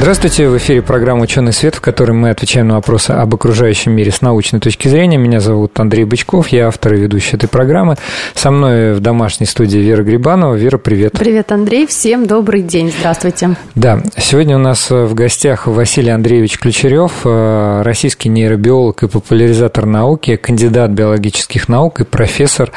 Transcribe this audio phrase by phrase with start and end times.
[0.00, 4.12] Здравствуйте, в эфире программа «Ученый свет», в которой мы отвечаем на вопросы об окружающем мире
[4.12, 5.18] с научной точки зрения.
[5.18, 7.96] Меня зовут Андрей Бычков, я автор и ведущий этой программы.
[8.32, 10.54] Со мной в домашней студии Вера Грибанова.
[10.54, 11.14] Вера, привет.
[11.18, 13.56] Привет, Андрей, всем добрый день, здравствуйте.
[13.74, 20.36] Да, сегодня у нас в гостях Василий Андреевич Ключерев, э, российский нейробиолог и популяризатор науки,
[20.36, 22.70] кандидат биологических наук и профессор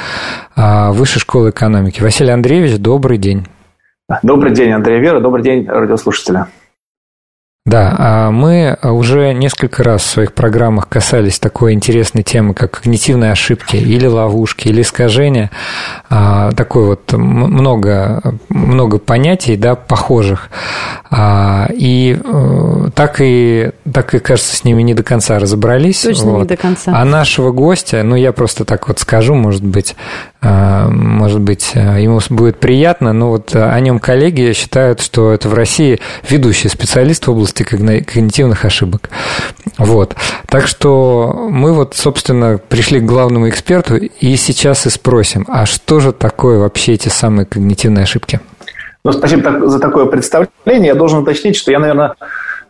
[0.56, 2.02] э, Высшей школы экономики.
[2.02, 3.46] Василий Андреевич, добрый день.
[4.24, 6.48] Добрый день, Андрей Вера, добрый день, радиослушатели.
[7.64, 13.32] Да, а мы уже несколько раз в своих программах касались такой интересной темы, как когнитивные
[13.32, 15.52] ошибки или ловушки, или искажения.
[16.10, 20.50] А, такой вот много, много понятий, да, похожих.
[21.12, 26.02] А, и э, так и, так и, кажется, с ними не до конца разобрались.
[26.02, 26.42] Точно вот.
[26.42, 26.94] не до конца.
[26.96, 29.96] А нашего гостя, ну, я просто так вот скажу, может быть,
[30.42, 36.00] может быть, ему будет приятно, но вот о нем коллеги считают, что это в России
[36.28, 39.10] ведущий специалист в области области когнитивных ошибок.
[39.78, 40.16] Вот.
[40.48, 46.00] Так что мы вот, собственно, пришли к главному эксперту и сейчас и спросим, а что
[46.00, 48.40] же такое вообще эти самые когнитивные ошибки?
[49.04, 50.88] Ну, спасибо за такое представление.
[50.88, 52.14] Я должен уточнить, что я, наверное,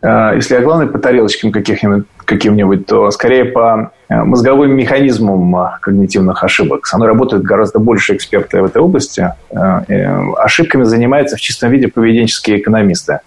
[0.02, 5.68] э, если я главный по тарелочкам каких-нибудь, каким-нибудь, то скорее по э, мозговым механизмам э,
[5.82, 6.86] когнитивных ошибок.
[6.86, 9.30] Со мной работают гораздо больше эксперты в этой области.
[9.50, 13.20] Ошибками занимаются в чистом виде поведенческие экономисты.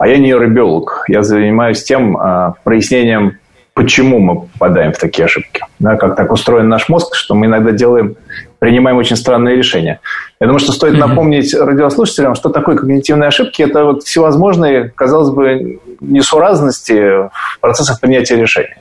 [0.00, 1.04] А я нейробиолог.
[1.08, 3.38] Я занимаюсь тем а, прояснением,
[3.74, 5.62] почему мы попадаем в такие ошибки.
[5.78, 8.16] Да, как так устроен наш мозг, что мы иногда делаем,
[8.60, 10.00] принимаем очень странные решения.
[10.40, 13.60] Я думаю, что стоит напомнить радиослушателям, что такое когнитивные ошибки.
[13.60, 18.76] Это вот всевозможные, казалось бы, несуразности в процессах принятия решений.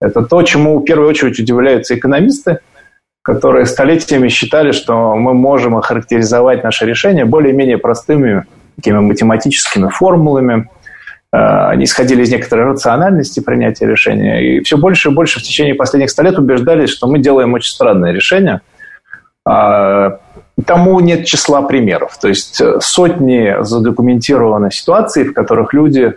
[0.00, 2.58] Это то, чему в первую очередь удивляются экономисты,
[3.22, 10.68] которые столетиями считали, что мы можем охарактеризовать наши решения более-менее простыми такими математическими формулами.
[11.32, 14.40] Э, они исходили из некоторой рациональности принятия решения.
[14.40, 17.72] И все больше и больше в течение последних ста лет убеждались, что мы делаем очень
[17.72, 18.60] странные решения.
[19.44, 20.18] А,
[20.64, 22.18] тому нет числа примеров.
[22.18, 26.14] То есть э, сотни задокументированы ситуаций, в которых люди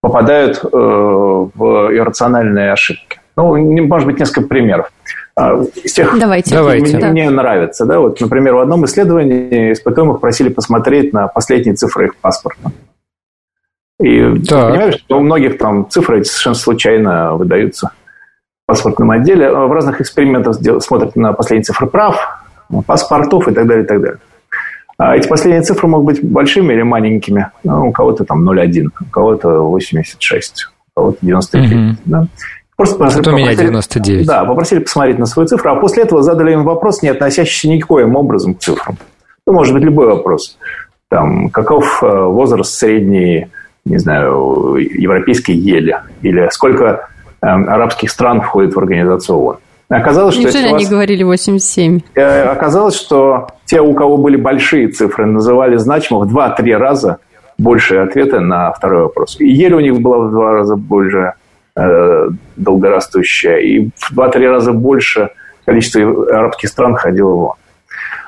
[0.00, 3.20] попадают э, в иррациональные ошибки.
[3.36, 4.92] Ну, может быть, несколько примеров.
[5.34, 6.54] А, из тех, Давайте.
[6.54, 6.96] Давайте.
[6.98, 7.86] Мне, мне нравится.
[7.86, 8.00] Да?
[8.00, 12.70] Вот, например, в одном исследовании испытуемых просили посмотреть на последние цифры их паспорта.
[14.00, 14.72] И так.
[14.72, 17.92] понимаешь, что у многих там цифры эти совершенно случайно выдаются
[18.64, 19.50] в паспортном отделе.
[19.50, 22.42] В разных экспериментах смотрят на последние цифры прав,
[22.86, 24.18] паспортов и так далее, и так далее.
[24.98, 27.50] А эти последние цифры могут быть большими или маленькими.
[27.64, 31.72] Ну, у кого-то там 0,1, у кого-то 86, у кого-то 99.
[31.72, 31.96] Угу.
[32.04, 32.26] Да?
[32.76, 34.26] Просто попросили, у меня 99.
[34.26, 38.16] Да, попросили посмотреть на свою цифру, а после этого задали им вопрос, не относящийся никоим
[38.16, 38.96] образом к цифрам.
[39.46, 40.56] Ну, может быть, любой вопрос.
[41.08, 43.48] Там, каков э, возраст средней,
[43.84, 45.98] не знаю, европейской ели?
[46.22, 47.08] Или сколько
[47.42, 49.56] э, арабских стран входит в организацию ООН?
[49.90, 50.88] Оказалось, что Неужели они вас...
[50.88, 52.00] говорили 87?
[52.14, 57.18] Э, оказалось, что те, у кого были большие цифры, называли значимо в 2-3 раза
[57.58, 59.36] больше ответы на второй вопрос.
[59.38, 61.34] И ель у них была в два раза больше
[62.56, 65.30] долгорастущая, и в 2-3 раза больше
[65.64, 67.56] количество арабских стран ходило в ООН.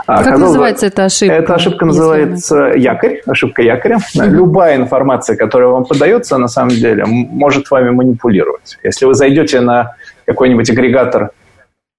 [0.06, 1.34] А как Оказалось, называется эта ошибка?
[1.34, 3.96] Эта ошибка называется якорь, ошибка якоря.
[3.96, 4.28] Mm-hmm.
[4.28, 8.78] Любая информация, которая вам подается, на самом деле, может вами манипулировать.
[8.82, 9.94] Если вы зайдете на
[10.26, 11.30] какой-нибудь агрегатор,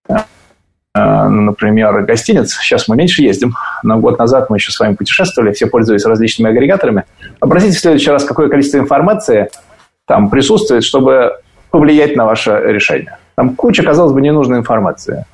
[0.07, 0.13] э,
[0.93, 5.65] например, гостиниц, сейчас мы меньше ездим, но год назад мы еще с вами путешествовали, все
[5.65, 7.05] пользуются различными агрегаторами.
[7.39, 9.49] Обратите в следующий раз, какое количество информации
[10.07, 11.33] там присутствует, чтобы
[11.71, 13.17] повлиять на ваше решение.
[13.35, 15.25] Там куча, казалось бы, ненужной информации.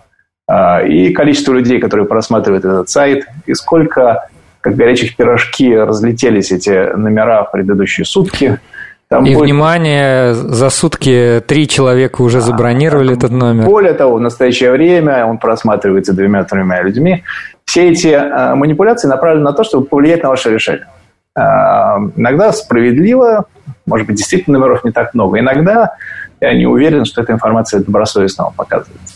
[0.47, 4.27] А, и количество людей, которые просматривают этот сайт, и сколько,
[4.59, 8.59] как горячих пирожки, разлетелись эти номера в предыдущие сутки.
[9.07, 9.43] Там и будет...
[9.43, 13.65] внимание, за сутки три человека уже забронировали а, этот номер.
[13.65, 17.23] Более того, в настоящее время он просматривается двумя-тремя людьми.
[17.65, 20.87] Все эти а, манипуляции направлены на то, чтобы повлиять на ваше решение.
[21.35, 23.45] А, иногда справедливо,
[23.85, 25.39] может быть, действительно номеров не так много.
[25.39, 25.95] Иногда
[26.39, 29.15] я не уверен, что эта информация добросовестно показывается.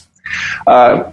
[0.65, 1.11] А,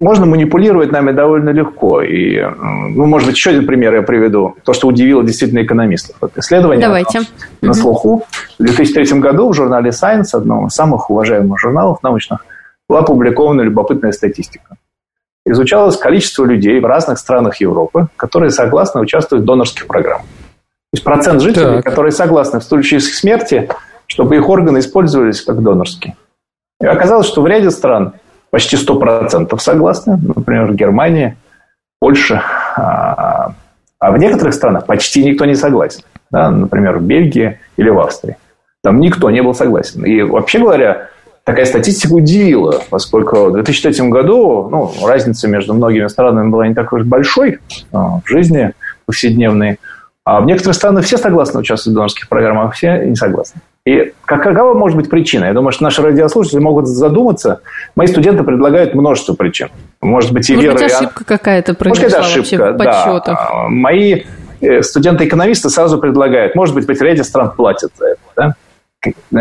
[0.00, 2.02] можно манипулировать нами довольно легко.
[2.02, 4.56] И, ну, может быть, еще один пример я приведу.
[4.64, 6.16] То, что удивило действительно экономистов.
[6.20, 7.20] Вот исследование Давайте.
[7.62, 8.24] на слуху.
[8.58, 12.44] В 2003 году в журнале Science, одном из самых уважаемых журналов научных,
[12.88, 14.76] была опубликована любопытная статистика.
[15.46, 20.26] Изучалось количество людей в разных странах Европы, которые согласны участвовать в донорских программах.
[20.26, 21.84] То есть процент жителей, так.
[21.84, 23.68] которые согласны в случае их смерти,
[24.06, 26.16] чтобы их органы использовались как донорские.
[26.80, 28.14] И оказалось, что в ряде стран
[28.50, 31.36] почти 100% согласны, например, Германия,
[32.00, 32.42] Польша,
[32.76, 33.54] а,
[33.98, 36.02] а в некоторых странах почти никто не согласен.
[36.30, 38.36] Да, например, в Бельгии или в Австрии.
[38.82, 40.04] Там никто не был согласен.
[40.04, 41.08] И вообще говоря,
[41.44, 47.02] такая статистика удивила, поскольку в 2003 году ну, разница между многими странами была не такой
[47.02, 47.58] уж большой
[47.92, 48.72] а, в жизни
[49.06, 49.78] повседневной.
[50.24, 53.60] А в некоторых странах все согласны участвовать в донорских программах, а все не согласны.
[53.84, 55.44] И какова может быть причина?
[55.44, 57.60] Я думаю, что наши радиослушатели могут задуматься.
[57.94, 59.68] Мои студенты предлагают множество причин.
[60.00, 60.82] Может быть, и Может вера...
[60.82, 63.48] быть, ошибка какая-то произошла Может, ошибка, вообще в подсчетах.
[63.50, 63.68] Да.
[63.68, 64.22] Мои
[64.62, 68.20] э, студенты-экономисты сразу предлагают, может быть, в ряде стран платят за это.
[68.34, 68.54] Да?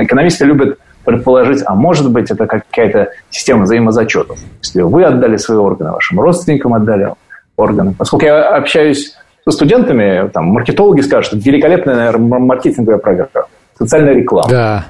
[0.03, 4.39] Экономисты любят предположить, а может быть, это какая-то система взаимозачетов.
[4.61, 7.13] Если вы отдали свои органы, вашим родственникам отдали
[7.55, 7.93] органы.
[7.97, 13.47] Поскольку я общаюсь со студентами, там, маркетологи скажут, это великолепная наверное, маркетинговая программа,
[13.77, 14.49] социальная реклама.
[14.49, 14.85] Да.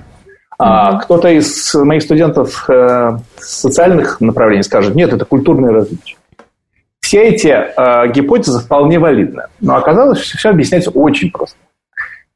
[0.60, 6.16] А кто-то из моих студентов э, социальных направлений скажет, нет, это культурные различия.
[7.02, 9.44] Все эти э, гипотезы вполне валидны.
[9.60, 11.58] Но оказалось, что все объясняется очень просто.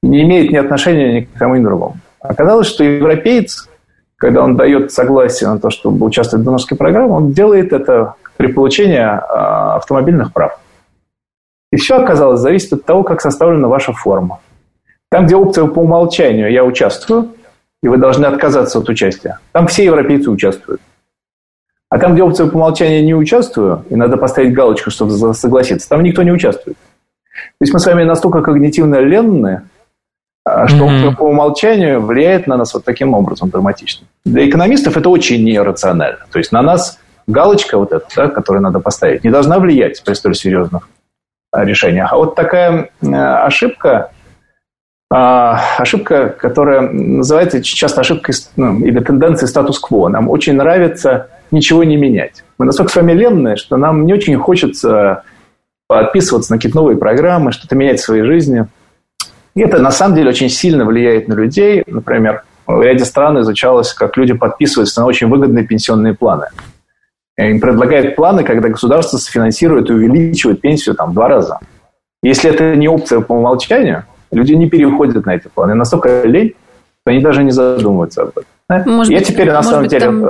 [0.01, 1.97] Не имеет ни отношения ни к кому ни другому.
[2.27, 3.69] Оказалось, что европеец,
[4.17, 8.47] когда он дает согласие на то, чтобы участвовать в донорской программе, он делает это при
[8.47, 10.59] получении а, автомобильных прав.
[11.71, 14.39] И все, оказалось, зависит от того, как составлена ваша форма.
[15.09, 17.29] Там, где опция по умолчанию «я участвую»,
[17.81, 20.81] и вы должны отказаться от участия, там все европейцы участвуют.
[21.89, 26.03] А там, где опция по умолчанию «не участвую», и надо поставить галочку, чтобы согласиться, там
[26.03, 26.77] никто не участвует.
[26.77, 29.63] То есть мы с вами настолько когнитивно ленные,
[30.67, 31.15] что mm-hmm.
[31.15, 34.07] по умолчанию влияет на нас вот таким образом драматично.
[34.25, 36.25] Для экономистов это очень нерационально.
[36.31, 40.13] То есть на нас галочка вот эта, да, которую надо поставить, не должна влиять при
[40.13, 40.89] столь серьезных
[41.51, 42.13] а, решениях.
[42.13, 44.11] А вот такая ошибка,
[45.11, 50.09] а, ошибка, которая называется часто ошибкой ну, или тенденцией статус-кво.
[50.09, 52.43] Нам очень нравится ничего не менять.
[52.57, 55.23] Мы настолько с вами ленные, что нам не очень хочется
[55.87, 58.67] подписываться на какие-то новые программы, что-то менять в своей жизни–
[59.57, 61.83] и это на самом деле очень сильно влияет на людей.
[61.87, 66.45] Например, в ряде стран изучалось, как люди подписываются на очень выгодные пенсионные планы.
[67.39, 71.57] Им предлагают планы, когда государство софинансирует и увеличивает пенсию там, в два раза.
[72.21, 75.73] Если это не опция по умолчанию, люди не переходят на эти планы.
[75.73, 76.49] Настолько лень,
[77.01, 78.93] что они даже не задумываются об этом.
[78.93, 80.05] Может Я быть, теперь, на самом деле...
[80.05, 80.27] Там...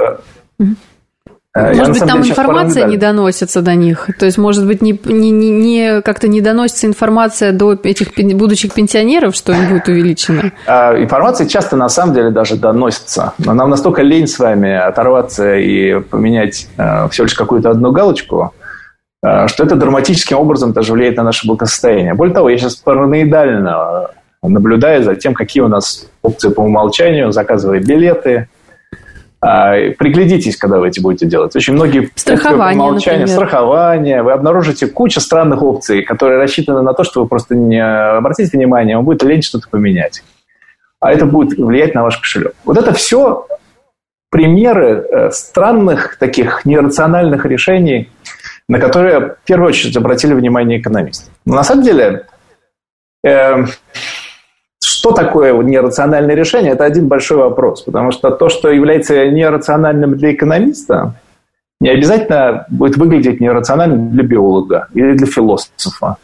[1.57, 4.09] Э, может быть, там деле, информация не доносится до них.
[4.19, 8.73] То есть, может быть, не, не, не, не как-то не доносится информация до этих будущих
[8.73, 10.51] пенсионеров, что им будет увеличено?
[10.67, 13.33] А, информация часто, на самом деле, даже доносится.
[13.39, 18.53] Но нам настолько лень с вами оторваться и поменять э, всего лишь какую-то одну галочку,
[19.23, 22.13] э, что это драматическим образом даже влияет на наше благосостояние.
[22.13, 24.09] Более того, я сейчас параноидально
[24.43, 28.47] наблюдаю за тем, какие у нас опции по умолчанию, заказывая билеты,
[29.39, 31.55] приглядитесь, когда вы эти будете делать.
[31.55, 33.37] Очень многие страхование, умолчания, например.
[33.37, 34.23] страхование.
[34.23, 38.95] Вы обнаружите кучу странных опций, которые рассчитаны на то, что вы просто не обратите внимание,
[38.95, 40.23] вам будет лень что-то поменять.
[40.99, 42.55] А это будет влиять на ваш кошелек.
[42.65, 43.45] Вот это все
[44.29, 48.09] примеры э, странных таких нерациональных решений,
[48.67, 51.31] на которые в первую очередь обратили внимание экономисты.
[51.45, 52.25] Но на самом деле
[53.23, 53.65] э,
[54.97, 57.83] что такое нерациональное решение, это один большой вопрос.
[57.83, 61.13] Потому что то, что является нерациональным для экономиста,
[61.79, 66.17] не обязательно будет выглядеть нерациональным для биолога или для философа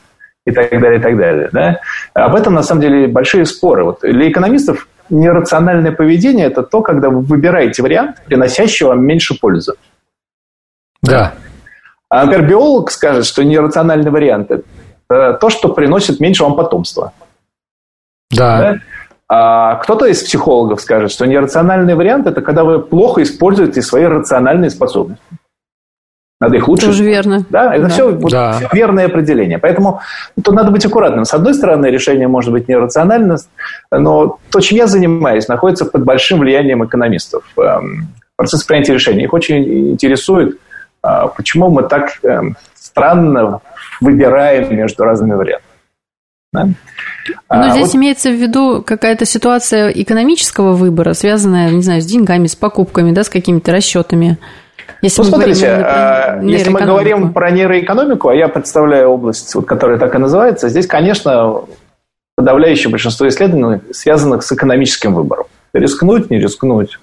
[0.47, 1.49] и так далее, и так далее.
[1.51, 1.79] Да?
[2.15, 3.83] Об этом, на самом деле, большие споры.
[3.83, 9.73] Вот для экономистов нерациональное поведение– это то, когда вы выбираете вариант, приносящий вам меньше пользы.
[11.03, 11.33] Да.
[12.09, 14.49] А, например, биолог скажет, что нерациональный вариант–
[15.07, 17.13] это то, что приносит меньше вам потомства.
[18.31, 18.59] Да.
[18.59, 18.77] да?
[19.29, 24.69] А кто-то из психологов скажет, что нерациональный вариант– это когда вы плохо используете свои рациональные
[24.69, 25.23] способности.
[26.43, 26.87] Надо их лучше...
[26.87, 27.45] Тоже верно.
[27.49, 27.89] Да, это да.
[27.89, 28.51] Все, вот, да.
[28.51, 29.59] все верное определение.
[29.59, 30.01] Поэтому
[30.43, 31.23] тут надо быть аккуратным.
[31.23, 33.37] С одной стороны, решение может быть нерационально,
[33.89, 37.45] но то, чем я занимаюсь, находится под большим влиянием экономистов.
[37.57, 39.23] Эм, процесс принятия решений.
[39.23, 40.59] Их очень интересует,
[41.01, 43.61] а, почему мы так эм, странно
[44.01, 45.72] выбираем между разными вариантами.
[46.53, 46.69] Да?
[47.49, 47.95] Но а, здесь вот...
[47.95, 53.23] имеется в виду какая-то ситуация экономического выбора, связанная, не знаю, с деньгами, с покупками, да,
[53.23, 54.37] с какими-то расчетами.
[55.01, 59.53] Если ну, мы смотрите, говорим, например, если мы говорим про нейроэкономику, а я представляю область,
[59.55, 61.61] вот, которая так и называется, здесь, конечно,
[62.35, 65.45] подавляющее большинство исследований связанных с экономическим выбором.
[65.73, 66.99] Рискнуть, не рискнуть.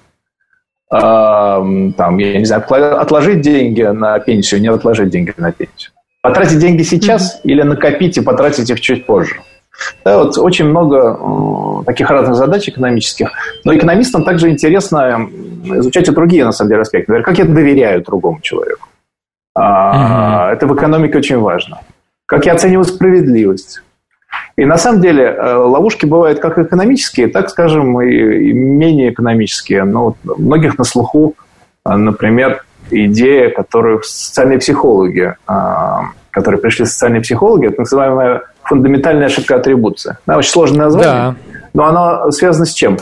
[0.89, 2.63] там, я не знаю,
[2.99, 5.91] отложить деньги на пенсию, не отложить деньги на пенсию.
[6.21, 7.51] Потратить деньги сейчас mm-hmm.
[7.51, 9.41] или накопить и потратить их чуть позже.
[10.05, 13.31] Да, вот очень много таких разных задач экономических.
[13.63, 15.27] Но экономистам также интересно
[15.63, 17.11] изучать и другие, на самом деле, аспекты.
[17.11, 18.87] Например, как я доверяю другому человеку.
[19.57, 20.51] Mm-hmm.
[20.51, 21.79] Это в экономике очень важно.
[22.27, 23.81] Как я оцениваю справедливость.
[24.55, 29.83] И на самом деле э, ловушки бывают как экономические, так, скажем, и менее экономические.
[29.83, 31.35] Но ну, многих на слуху,
[31.85, 39.55] э, например, идея, которую социальные психологи, а, которые пришли социальные психологи, это называемая фундаментальная ошибка
[39.55, 40.17] атрибуции.
[40.25, 41.35] Да, очень сложное название, да.
[41.73, 42.97] но оно связано с чем?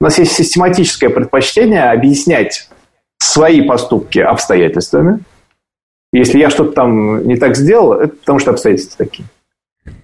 [0.00, 2.68] У нас есть систематическое предпочтение объяснять
[3.18, 5.20] свои поступки обстоятельствами.
[6.12, 9.26] Если я что-то там не так сделал, это потому что обстоятельства такие.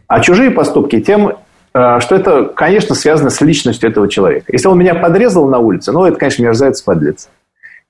[0.07, 1.37] А чужие поступки тем,
[1.75, 4.47] э, что это, конечно, связано с личностью этого человека.
[4.52, 7.28] Если он меня подрезал на улице, ну, это, конечно, мерзавец подлец.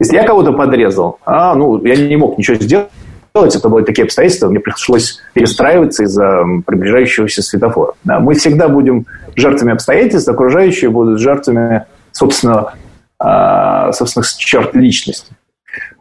[0.00, 2.88] Если я кого-то подрезал, а, ну, я не мог ничего сделать,
[3.34, 7.94] это были такие обстоятельства, мне пришлось перестраиваться из-за приближающегося светофора.
[8.04, 12.74] Да, мы всегда будем жертвами обстоятельств, окружающие будут жертвами собственного,
[13.18, 15.32] а, собственных черт личности.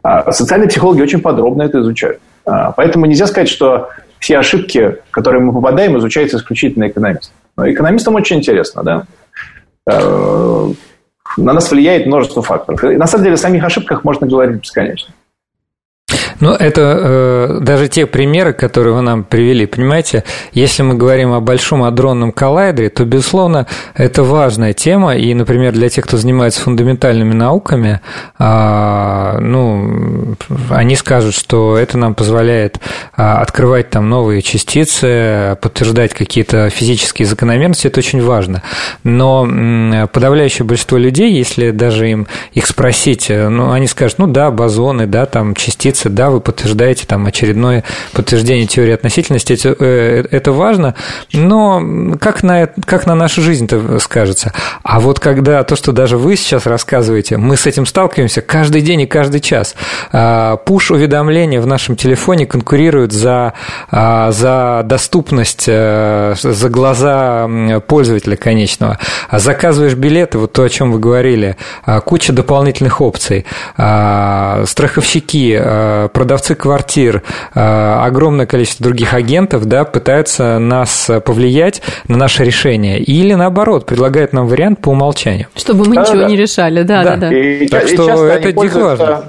[0.02, 2.20] А социальные психологи очень подробно это изучают.
[2.46, 3.88] А, поэтому нельзя сказать, что
[4.20, 7.34] все ошибки, в которые мы попадаем, изучаются исключительно экономистом.
[7.56, 9.06] Но экономистам очень интересно, да
[11.44, 12.84] на нас влияет множество факторов.
[12.84, 15.14] И на самом деле о самих ошибках можно говорить бесконечно.
[16.40, 21.40] Ну, это э, даже те примеры, которые вы нам привели, понимаете, если мы говорим о
[21.40, 27.34] большом адронном коллайдере, то, безусловно, это важная тема, и, например, для тех, кто занимается фундаментальными
[27.34, 28.00] науками,
[28.38, 30.36] э, ну,
[30.70, 32.78] они скажут, что это нам позволяет
[33.16, 38.62] э, открывать там новые частицы, подтверждать какие-то физические закономерности, это очень важно.
[39.02, 44.26] Но э, подавляющее большинство людей, если даже им их спросить, э, ну, они скажут, ну
[44.28, 50.24] да, бозоны, да, там частицы, да, вы подтверждаете там очередное подтверждение теории относительности, это, э,
[50.30, 50.94] это важно,
[51.32, 54.52] но как на, как на нашу жизнь-то скажется?
[54.82, 59.02] А вот когда то, что даже вы сейчас рассказываете, мы с этим сталкиваемся каждый день
[59.02, 59.74] и каждый час.
[60.12, 63.54] А, пуш-уведомления в нашем телефоне конкурируют за,
[63.90, 67.48] а, за доступность, э, за глаза
[67.86, 68.98] пользователя конечного.
[69.28, 71.56] А заказываешь билеты, вот то, о чем вы говорили,
[72.04, 73.46] куча дополнительных опций.
[73.74, 77.22] Страховщики, продавцы квартир,
[77.54, 82.98] э, огромное количество других агентов да, пытаются нас повлиять на наше решение.
[82.98, 85.46] Или наоборот, предлагают нам вариант по умолчанию.
[85.54, 86.26] Чтобы мы да, ничего да.
[86.26, 87.16] не решали, да, да.
[87.16, 87.38] да, да.
[87.38, 89.22] И, так и что это дико важно.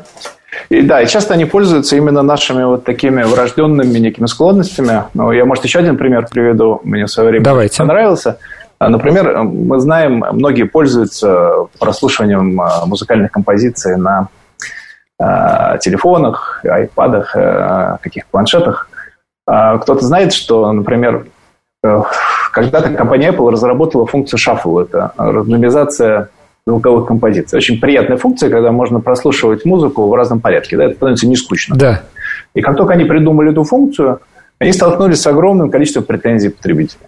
[0.69, 5.03] И, да, и часто они пользуются именно нашими вот такими врожденными некими склонностями.
[5.13, 6.81] Ну, я, может, еще один пример приведу.
[6.83, 7.77] Мне в свое время Давайте.
[7.77, 8.39] понравился.
[8.79, 14.29] Например, мы знаем, многие пользуются прослушиванием а, музыкальных композиций на
[15.81, 18.89] телефонах, айпадах, э, каких-то планшетах.
[19.45, 21.25] А кто-то знает, что, например,
[21.83, 22.01] э,
[22.53, 24.83] когда-то компания Apple разработала функцию Shuffle.
[24.83, 26.29] Это рандомизация
[26.65, 27.57] звуковых композиций.
[27.57, 30.77] Очень приятная функция, когда можно прослушивать музыку в разном порядке.
[30.77, 31.75] Да, это становится не скучно.
[31.75, 32.03] Да.
[32.53, 34.21] И как только они придумали эту функцию,
[34.59, 37.07] они столкнулись с огромным количеством претензий потребителей.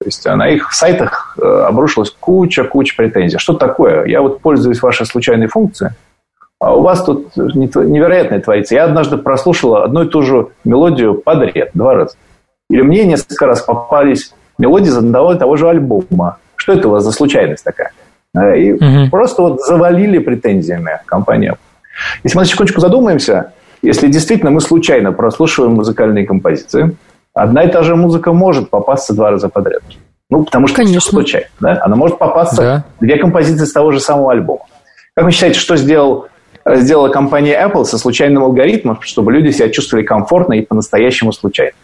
[0.00, 3.38] То есть на их сайтах обрушилась куча-куча претензий.
[3.38, 4.06] Что такое?
[4.06, 5.92] Я вот пользуюсь вашей случайной функцией,
[6.60, 8.74] а у вас тут невероятное творится.
[8.74, 12.16] Я однажды прослушала одну и ту же мелодию подряд, два раза.
[12.68, 16.36] Или мне несколько раз попались мелодии из одного и того же альбома.
[16.56, 17.92] Что это у вас за случайность такая?
[18.36, 19.10] Э, и угу.
[19.10, 21.56] просто вот завалили претензиями компанию.
[22.24, 26.94] Если мы на секундочку задумаемся, если действительно мы случайно прослушиваем музыкальные композиции,
[27.32, 29.82] одна и та же музыка может попасться два раза подряд.
[30.28, 31.00] Ну, потому что Конечно.
[31.00, 31.48] случайно.
[31.58, 31.80] Да?
[31.82, 32.84] Она может попасться да.
[33.00, 34.64] две композиции с того же самого альбома.
[35.16, 36.28] Как вы считаете, что сделал
[36.66, 41.76] сделала компания Apple со случайным алгоритмом, чтобы люди себя чувствовали комфортно и по-настоящему случайно.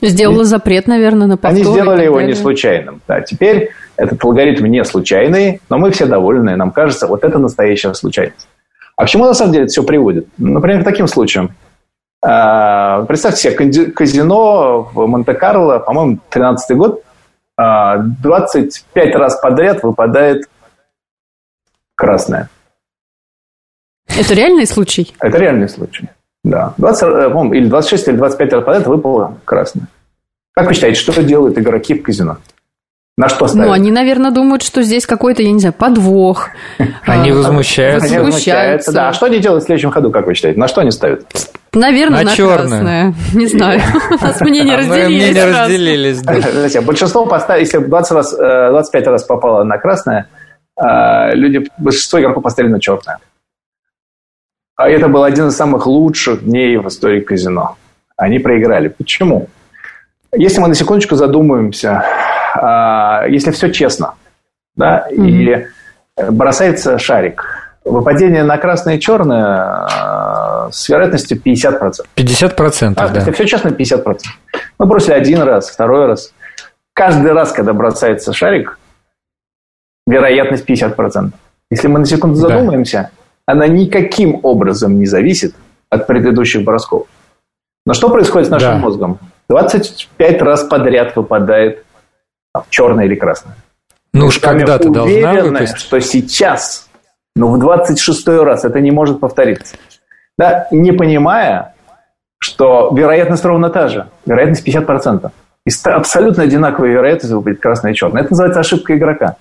[0.00, 1.50] Сделала запрет, наверное, на повтор.
[1.50, 3.00] Они сделали его не случайным.
[3.08, 6.54] Да, теперь этот алгоритм не случайный, но мы все довольны.
[6.56, 8.48] Нам кажется, вот это настоящая случайность.
[8.96, 10.28] А к чему на самом деле это все приводит?
[10.38, 11.54] Например, к таким случаям.
[12.20, 17.02] А, представьте себе, казино в Монте-Карло, по-моему, 13 год,
[17.56, 20.48] 25 а, раз подряд выпадает
[21.96, 22.48] красное.
[24.16, 25.14] Это реальный случай?
[25.20, 26.08] Это реальный случай,
[26.44, 26.74] да.
[26.78, 29.88] 20, э, или 26 или 25 раз подряд выпало красное.
[30.54, 32.38] Как вы считаете, что делают игроки в казино?
[33.18, 33.66] На что ставят?
[33.66, 36.50] Ну, они, наверное, думают, что здесь какой-то, я не знаю, подвох.
[37.04, 38.06] Они возмущаются.
[38.06, 39.08] Они возмущаются, да.
[39.08, 40.58] А что они делают в следующем ходу, как вы считаете?
[40.58, 41.26] На что они ставят?
[41.72, 43.14] Наверное, на, на черное.
[43.34, 43.80] Не знаю.
[44.10, 45.22] У нас мнения а разделились.
[45.22, 46.80] Мнения разделились, да.
[46.82, 50.28] Большинство поставили, если 20 раз, 25 э, раз попало на красное,
[50.80, 53.18] э, люди, большинство игроков поставили на черное.
[54.78, 57.76] А это был один из самых лучших дней в истории казино.
[58.16, 58.86] Они проиграли.
[58.86, 59.48] Почему?
[60.32, 62.04] Если мы на секундочку задумаемся,
[62.54, 64.14] а, если все честно,
[64.76, 65.66] да, mm-hmm.
[66.16, 67.42] и бросается шарик,
[67.84, 71.94] выпадение на красное и черное а, с вероятностью 50%.
[72.14, 73.18] 50%, а, да.
[73.18, 74.18] Если все честно, 50%.
[74.78, 76.32] Мы бросили один раз, второй раз.
[76.92, 78.78] Каждый раз, когда бросается шарик,
[80.06, 81.32] вероятность 50%.
[81.68, 83.18] Если мы на секунду задумаемся, да.
[83.48, 85.54] Она никаким образом не зависит
[85.88, 87.06] от предыдущих бросков.
[87.86, 88.76] Но что происходит с нашим да.
[88.76, 89.18] мозгом?
[89.48, 91.82] 25 раз подряд выпадает
[92.52, 93.56] в черное или красное.
[94.12, 95.78] Ну уж когда-то должна выпасть.
[95.78, 96.90] что сейчас,
[97.34, 99.76] ну в 26 раз это не может повториться.
[100.36, 101.74] Да, не понимая,
[102.40, 104.08] что вероятность ровно та же.
[104.26, 105.30] Вероятность 50%.
[105.64, 108.20] И абсолютно одинаковая вероятность выпадет красное и черное.
[108.20, 109.36] Это называется ошибка игрока.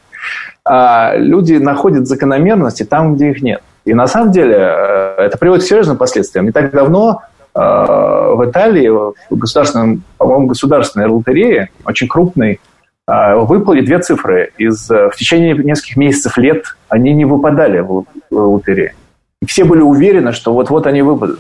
[0.64, 3.62] А люди находят закономерности там, где их нет.
[3.88, 6.46] И на самом деле э, это приводит к серьезным последствиям.
[6.46, 7.22] Не так давно
[7.56, 12.60] э, в Италии, в государственном, по-моему, государственной лотерее, очень крупной,
[13.08, 14.52] э, выпали две цифры.
[14.58, 18.94] Из, в течение нескольких месяцев лет они не выпадали в лотерее.
[19.42, 21.40] И все были уверены, что вот-вот они выпадут.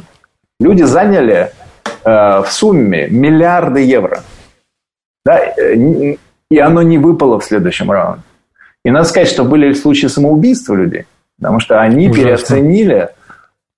[0.62, 1.52] Люди заняли
[2.06, 4.22] в сумме миллиарды евро.
[5.26, 8.22] Да, и оно не выпало в следующем раунде.
[8.86, 11.06] И надо сказать, что были случаи самоубийства людей,
[11.40, 12.24] потому что они Ужасно.
[12.24, 13.10] переоценили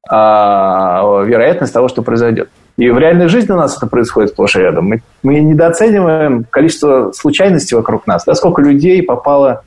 [0.09, 2.49] а, вероятность того, что произойдет.
[2.77, 4.85] И в реальной жизни у нас это происходит сплошь и рядом.
[4.85, 8.23] Мы, мы недооцениваем количество случайностей вокруг нас.
[8.25, 9.63] Да, сколько людей попало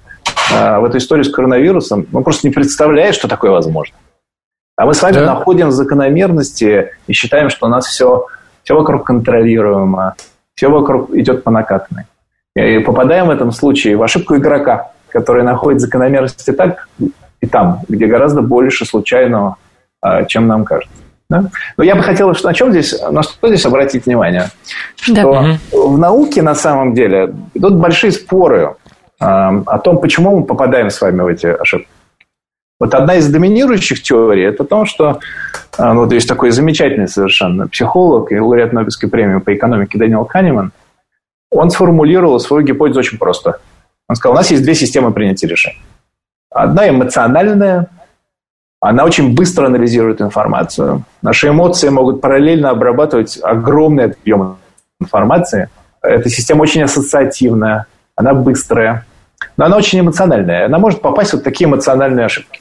[0.53, 3.97] а, в эту историю с коронавирусом, мы просто не представляем, что такое возможно.
[4.77, 5.27] А мы с вами да.
[5.27, 8.27] находим закономерности и считаем, что у нас все,
[8.63, 10.15] все вокруг контролируемо,
[10.55, 12.05] все вокруг идет по накатанной.
[12.55, 16.89] И попадаем в этом случае в ошибку игрока которые находят закономерности так
[17.43, 19.57] и там, где гораздо больше случайного,
[20.01, 20.97] а, чем нам кажется.
[21.29, 21.45] Да?
[21.77, 24.51] Но я бы хотел, на чем здесь, на что здесь обратить внимание?
[24.97, 25.59] Что да.
[25.73, 28.77] в науке на самом деле идут большие споры
[29.21, 31.89] э, о том, почему мы попадаем с вами в эти ошибки.
[32.79, 35.21] Вот одна из доминирующих теорий– это то, что
[35.79, 40.73] э, вот есть такой замечательный совершенно психолог и лауреат Нобелевской премии по экономике Дэниел Канеман.
[41.51, 43.59] Он сформулировал свою гипотезу очень просто–
[44.13, 45.81] он сказал, у нас есть две системы принятия решений.
[46.55, 47.89] Одна эмоциональная,
[48.81, 51.05] она очень быстро анализирует информацию.
[51.23, 54.59] Наши эмоции могут параллельно обрабатывать огромный объем
[55.01, 55.69] информации.
[56.03, 57.87] Эта система очень ассоциативная,
[58.17, 59.07] она быстрая,
[59.57, 60.67] но она очень эмоциональная.
[60.67, 62.61] Она может попасть в вот такие эмоциональные ошибки.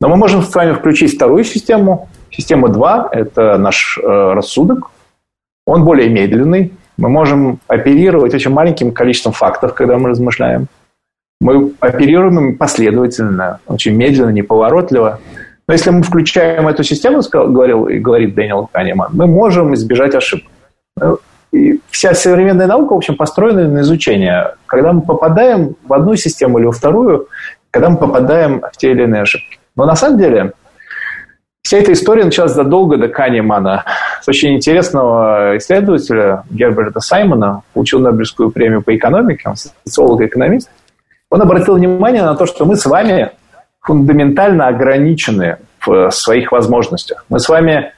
[0.00, 2.08] Но мы можем с вами включить вторую систему.
[2.30, 4.90] Система 2– это наш э, рассудок.
[5.66, 10.68] Он более медленный, мы можем оперировать очень маленьким количеством фактов, когда мы размышляем.
[11.40, 15.20] Мы оперируем последовательно, очень медленно, неповоротливо.
[15.68, 20.50] Но если мы включаем эту систему, говорил и говорит Дэниел Канеман, мы можем избежать ошибок.
[20.96, 21.18] Ну,
[21.52, 24.54] и вся современная наука, в общем, построена на изучение.
[24.66, 27.28] Когда мы попадаем в одну систему или во вторую,
[27.70, 29.58] когда мы попадаем в те или иные ошибки.
[29.74, 30.52] Но на самом деле
[31.66, 33.84] Вся эта история началась задолго до Канемана.
[34.22, 40.70] С очень интересного исследователя Герберта Саймона, получил Нобелевскую премию по экономике, он социолог и экономист.
[41.30, 43.32] Он обратил внимание на то, что мы с вами
[43.80, 47.24] фундаментально ограничены в своих возможностях.
[47.28, 47.92] Мы с вами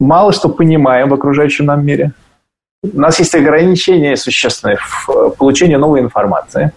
[0.00, 2.12] мало что понимаем в окружающем нам мире.
[2.82, 6.72] У нас есть ограничения существенные в получении новой информации.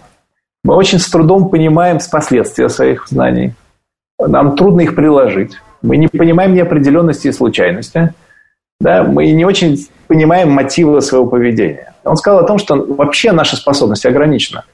[0.63, 3.53] Мы очень с трудом понимаем последствия своих знаний.
[4.19, 5.57] Нам трудно их приложить.
[5.81, 8.13] Мы не понимаем неопределенности и случайности.
[8.79, 9.03] Да?
[9.03, 11.93] Мы не очень понимаем мотивы своего поведения.
[12.03, 14.65] Он сказал о том, что вообще наша способность ограничена.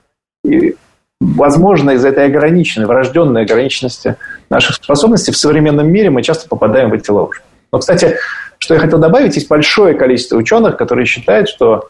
[0.44, 0.76] И,
[1.20, 4.16] возможно, из этой ограниченной, врожденной ограниченности
[4.50, 7.44] наших способностей в современном мире мы часто попадаем в эти ловушки.
[7.72, 8.18] Но, кстати,
[8.60, 11.90] что я хотел добавить, есть большое количество ученых, которые считают, что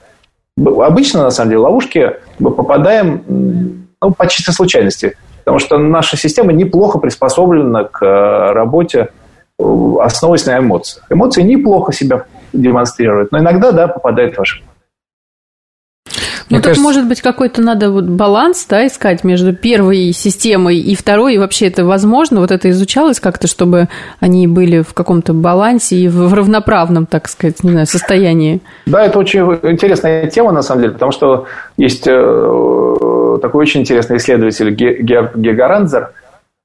[0.57, 5.17] обычно, на самом деле, ловушки мы попадаем ну, по чистой случайности.
[5.39, 9.09] Потому что наша система неплохо приспособлена к э, работе,
[9.57, 9.63] э,
[10.01, 11.05] основываясь на эмоциях.
[11.09, 14.73] Эмоции неплохо себя демонстрируют, но иногда, да, попадают в ошибку.
[16.49, 21.35] Ну, так может быть какой-то надо вот баланс, да, искать между первой системой и второй,
[21.35, 26.07] и вообще это возможно, вот это изучалось как-то, чтобы они были в каком-то балансе и
[26.07, 28.61] в равноправном, так сказать, не знаю, состоянии.
[28.85, 34.17] Да, это очень интересная тема, на самом деле, потому что есть э, такой очень интересный
[34.17, 36.11] исследователь Гегаранзер,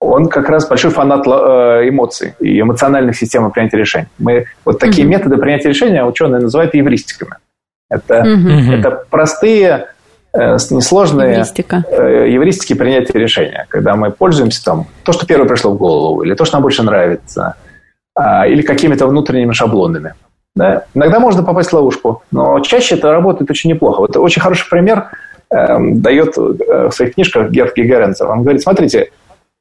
[0.03, 4.09] он как раз большой фанат э, эмоций и эмоциональных систем принятия решений.
[4.19, 5.11] Мы вот такие mm-hmm.
[5.11, 7.37] методы принятия решения ученые называют евристиками.
[7.93, 8.73] Это, угу.
[8.73, 9.89] это простые,
[10.33, 11.85] э, несложные Евристика.
[11.91, 16.35] э, евристики принятия решения, когда мы пользуемся там то, что первое пришло в голову, или
[16.35, 17.57] то, что нам больше нравится,
[18.15, 20.15] а, или какими-то внутренними шаблонами.
[20.55, 20.85] Да?
[20.95, 24.01] Иногда можно попасть в ловушку, но чаще это работает очень неплохо.
[24.01, 25.11] Вот очень хороший пример
[25.51, 28.27] э, дает в своих книжках Герт Гигаренцев.
[28.27, 29.11] Он говорит, смотрите,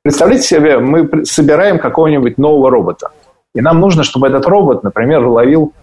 [0.04, 3.10] представляете себе, мы собираем какого-нибудь нового робота.
[3.54, 5.74] И нам нужно, чтобы этот робот, например, ловил,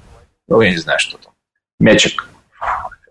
[0.48, 1.32] ну, я не знаю, что там,
[1.78, 2.26] мячик,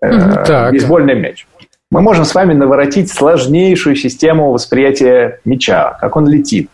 [0.01, 1.47] э, бейсбольный мяч.
[1.89, 6.69] Мы можем с вами наворотить сложнейшую систему восприятия мяча, как он летит,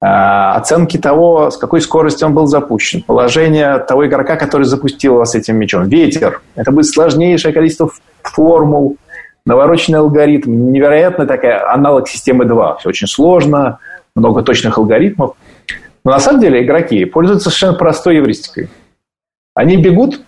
[0.00, 5.34] а, оценки того, с какой скоростью он был запущен, положение того игрока, который запустил вас
[5.34, 6.42] этим мячом, ветер.
[6.54, 7.90] Это будет сложнейшее количество
[8.22, 8.98] формул,
[9.46, 12.76] навороченный алгоритм, невероятно такая аналог системы 2.
[12.76, 13.78] Все очень сложно,
[14.14, 15.34] много точных алгоритмов.
[16.04, 18.68] Но на самом деле игроки пользуются совершенно простой евристикой.
[19.54, 20.20] Они бегут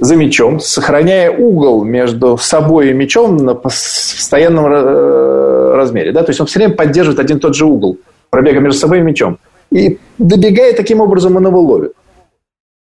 [0.00, 6.12] за мячом, сохраняя угол между собой и мячом на постоянном э, размере.
[6.12, 6.22] Да?
[6.22, 7.98] То есть он все время поддерживает один и тот же угол
[8.30, 9.38] пробега между собой и мячом.
[9.70, 11.92] И добегая таким образом, он его ловит.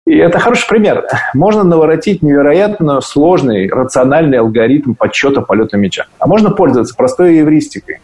[0.07, 1.05] И это хороший пример.
[1.33, 6.07] Можно наворотить невероятно сложный, рациональный алгоритм подсчета полета мяча.
[6.19, 7.99] А можно пользоваться простой эвристикой.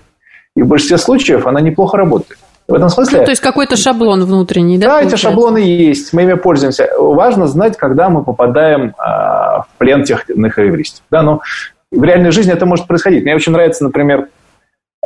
[0.56, 2.40] И в большинстве случаев она неплохо работает.
[2.68, 3.20] В этом смысле...
[3.20, 4.88] Ну, то есть какой-то шаблон внутренний, да?
[4.88, 5.16] Да, получается?
[5.16, 6.90] эти шаблоны есть, мы ими пользуемся.
[6.98, 11.04] Важно знать, когда мы попадаем а, в плен тех иных эвристов.
[11.10, 11.42] Да, но
[11.92, 13.24] в реальной жизни это может происходить.
[13.24, 14.28] Мне очень нравится, например,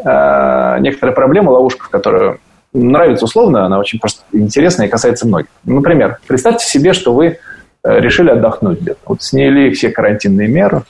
[0.03, 2.39] а, некоторая проблема, ловушка, которая
[2.73, 5.49] нравится условно, она очень просто интересная и касается многих.
[5.63, 7.37] Например, представьте себе, что вы
[7.83, 8.99] э, решили отдохнуть где-то.
[9.05, 10.83] Вот сняли все карантинные меры,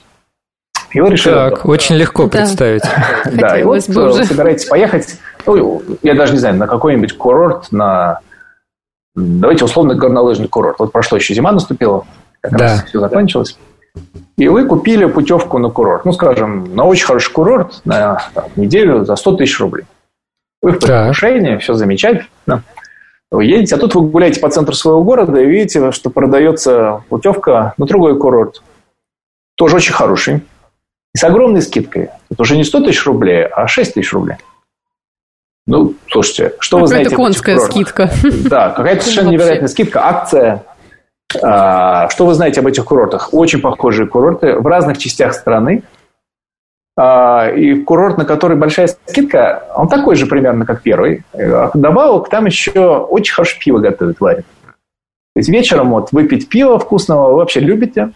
[0.92, 1.34] и вы решили...
[1.34, 1.74] Так, отдохнуть.
[1.74, 2.30] очень легко да.
[2.30, 2.84] представить.
[3.34, 4.26] Да, и вот уже.
[4.26, 8.20] собираетесь поехать, ну, я даже не знаю, на какой-нибудь курорт, на...
[9.16, 10.80] Давайте условно горнолыжный курорт.
[10.80, 12.06] Вот прошло еще зима наступила,
[12.40, 12.58] как да.
[12.60, 13.58] раз все закончилось.
[14.38, 16.06] И вы купили путевку на курорт.
[16.06, 19.86] Ну, скажем, на очень хороший курорт на там, неделю за 100 тысяч рублей.
[20.62, 22.64] Вы в предвкушении, все замечательно.
[23.32, 27.74] Вы едете, а тут вы гуляете по центру своего города и видите, что продается путевка
[27.78, 28.62] на другой курорт.
[29.56, 30.44] Тоже очень хороший.
[31.14, 32.10] И с огромной скидкой.
[32.30, 34.38] Это уже не 100 тысяч рублей, а 6 тысяч рублей.
[35.68, 37.08] Ну, слушайте, что вы знаете?
[37.08, 38.10] Это конская скидка.
[38.46, 40.64] Да, какая-то совершенно невероятная скидка, акция.
[41.42, 43.34] А, что вы знаете об этих курортах?
[43.34, 45.84] Очень похожие курорты в разных частях страны.
[46.98, 51.24] А, и курорт, на который большая скидка, он такой же примерно, как первый.
[51.34, 54.46] А добавок там еще очень хорошее пиво готовят, варят.
[55.34, 58.12] То есть вечером вот выпить пиво вкусного вы вообще любите,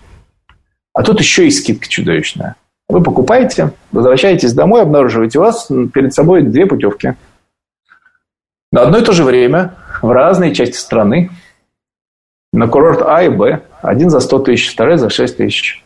[0.93, 2.55] а тут еще и скидка чудовищная.
[2.89, 7.15] Вы покупаете, возвращаетесь домой, обнаруживаете у вас перед собой две путевки.
[8.75, 11.29] На одно и то же время в разные части страны
[12.51, 13.61] на курорт А и Б.
[13.81, 15.81] Один за 100 тысяч, второй за 6 тысяч.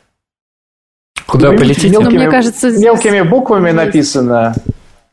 [1.28, 1.90] Куда полетите?
[1.90, 2.84] Мелкими, мне кажется, здесь...
[2.84, 4.56] мелкими буквами написано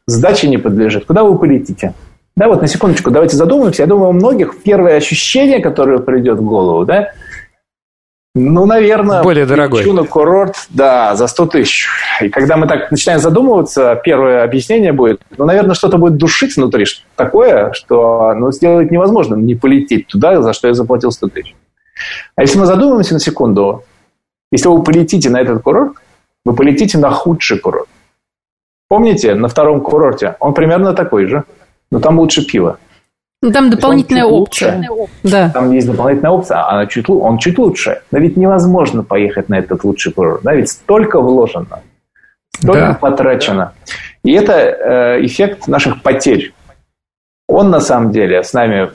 [0.07, 1.05] «Сдачи не подлежит».
[1.05, 1.93] Куда вы полетите?
[2.35, 3.83] Да, вот на секундочку, давайте задумаемся.
[3.83, 7.13] Я думаю, у многих первое ощущение, которое придет в голову, да,
[8.39, 9.83] ну, наверное, более дорогой.
[9.93, 11.89] на курорт, да, за 100 тысяч.
[12.21, 16.85] И когда мы так начинаем задумываться, первое объяснение будет, ну, наверное, что-то будет душить внутри,
[16.85, 21.57] что такое, что ну, сделать невозможно, не полететь туда, за что я заплатил 100 тысяч.
[22.37, 23.85] А если мы задумаемся на секунду,
[24.53, 25.95] если вы полетите на этот курорт,
[26.45, 27.89] вы полетите на худший курорт.
[28.91, 31.45] Помните, на втором курорте он примерно такой же,
[31.91, 32.79] но там лучше пиво.
[33.43, 34.89] Ну, там дополнительная опция.
[34.89, 35.13] Лучше.
[35.23, 35.51] Да.
[35.51, 38.03] Там есть дополнительная опция, а она чуть, он чуть лучше.
[38.11, 40.43] Но ведь невозможно поехать на этот лучший курорт.
[40.43, 40.55] Да?
[40.55, 41.83] Ведь столько вложено,
[42.59, 42.95] столько да.
[42.95, 43.73] потрачено.
[44.25, 46.55] И это э, эффект наших потерь.
[47.49, 48.91] Он на самом деле с нами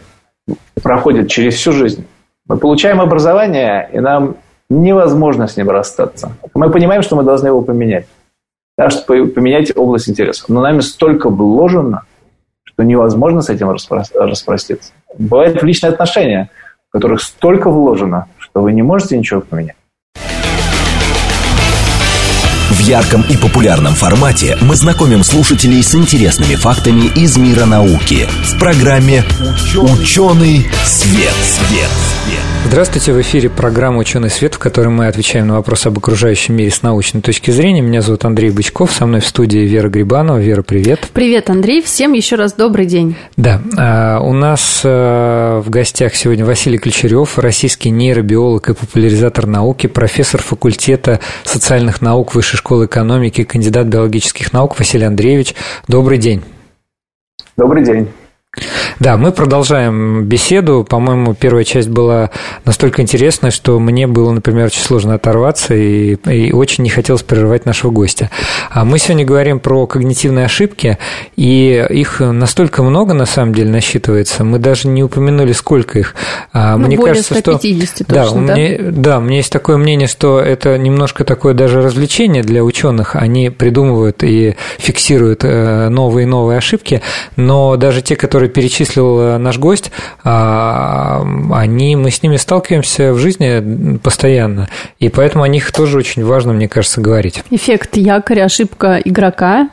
[0.81, 2.05] проходит через всю жизнь.
[2.47, 4.35] Мы получаем образование, и нам
[4.69, 6.33] невозможно с ним расстаться.
[6.53, 8.07] Мы понимаем, что мы должны его поменять.
[8.77, 10.49] Да, чтобы поменять область интересов.
[10.49, 12.03] Но нами столько вложено,
[12.81, 14.91] что невозможно с этим распроститься.
[15.17, 16.49] Бывают личные отношения,
[16.89, 19.75] в которых столько вложено, что вы не можете ничего поменять.
[22.71, 28.57] В ярком и популярном формате мы знакомим слушателей с интересными фактами из мира науки в
[28.59, 29.23] программе
[29.75, 31.33] «Ученый, свет».
[31.43, 31.91] свет.
[32.63, 36.69] Здравствуйте, в эфире программа «Ученый свет», в которой мы отвечаем на вопросы об окружающем мире
[36.71, 37.81] с научной точки зрения.
[37.81, 40.37] Меня зовут Андрей Бычков, со мной в студии Вера Грибанова.
[40.37, 41.09] Вера, привет.
[41.11, 41.81] Привет, Андрей.
[41.81, 43.15] Всем еще раз добрый день.
[43.35, 49.87] Да, а, у нас а, в гостях сегодня Василий Ключерев, российский нейробиолог и популяризатор науки,
[49.87, 55.55] профессор факультета социальных наук Высшей школы экономики, кандидат биологических наук Василий Андреевич.
[55.87, 56.43] Добрый день.
[57.57, 58.07] Добрый день.
[58.99, 60.85] Да, мы продолжаем беседу.
[60.87, 62.31] По-моему, первая часть была
[62.65, 67.65] настолько интересная, что мне было, например, очень сложно оторваться и, и очень не хотелось прерывать
[67.65, 68.29] нашего гостя.
[68.69, 70.97] А мы сегодня говорим про когнитивные ошибки,
[71.37, 74.43] и их настолько много, на самом деле, насчитывается.
[74.43, 76.13] Мы даже не упомянули, сколько их.
[76.51, 78.05] А, ну, мне более кажется, 150 что...
[78.05, 78.53] точно, да, да?
[78.53, 83.15] Мне, да, у меня есть такое мнение, что это немножко такое даже развлечение для ученых.
[83.15, 87.01] Они придумывают и фиксируют э, новые и новые ошибки,
[87.37, 89.91] но даже те, которые которые перечислил э, наш гость,
[90.23, 91.23] а,
[91.53, 94.67] они, мы с ними сталкиваемся в жизни постоянно,
[94.99, 97.43] и поэтому о них тоже очень важно, мне кажется, говорить.
[97.51, 99.69] Эффект якоря, ошибка игрока,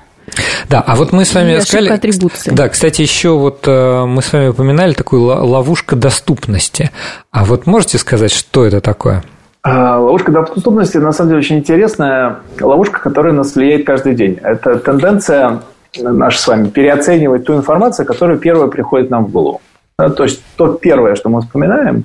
[0.69, 1.89] да, а вот мы с вами сказали...
[1.89, 2.51] атрибуции.
[2.51, 6.91] Да, кстати, еще вот э, мы с вами упоминали такую ловушка доступности.
[7.31, 9.25] А вот можете сказать, что это такое?
[9.63, 14.39] А, ловушка доступности, на самом деле, очень интересная ловушка, которая нас влияет каждый день.
[14.43, 15.63] Это тенденция
[15.97, 19.61] наш с вами переоценивать ту информацию, которая первая приходит нам в голову.
[19.97, 22.05] То есть то первое, что мы вспоминаем,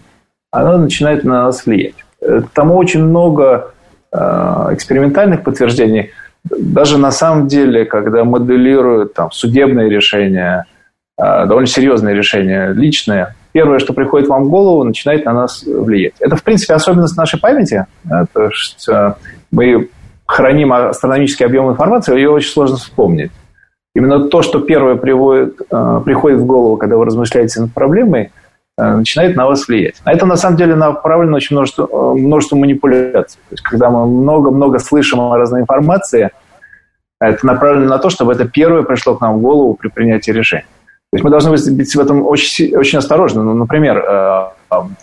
[0.52, 1.96] оно начинает на нас влиять.
[2.54, 3.74] Тому очень много
[4.12, 4.18] э,
[4.72, 6.12] экспериментальных подтверждений.
[6.44, 10.66] Даже на самом деле, когда моделируют там, судебные решения,
[11.18, 16.14] э, довольно серьезные решения, личные, первое, что приходит вам в голову, начинает на нас влиять.
[16.20, 17.86] Это, в принципе, особенность нашей памяти.
[18.04, 19.14] Да, то есть э,
[19.52, 19.90] мы
[20.26, 23.32] храним астрономический объем информации, ее очень сложно вспомнить.
[23.96, 28.32] Именно то, что первое приводит, э, приходит в голову, когда вы размышляете над проблемой,
[28.78, 30.02] э, начинает на вас влиять.
[30.04, 33.40] А это на самом деле направлено очень множество, э, множество манипуляций.
[33.50, 36.32] То есть, когда мы много-много слышим о разной информации,
[37.22, 40.66] это направлено на то, чтобы это первое пришло к нам в голову при принятии решения.
[41.12, 43.44] То есть мы должны быть в этом очень, очень осторожны.
[43.44, 44.04] Ну, например,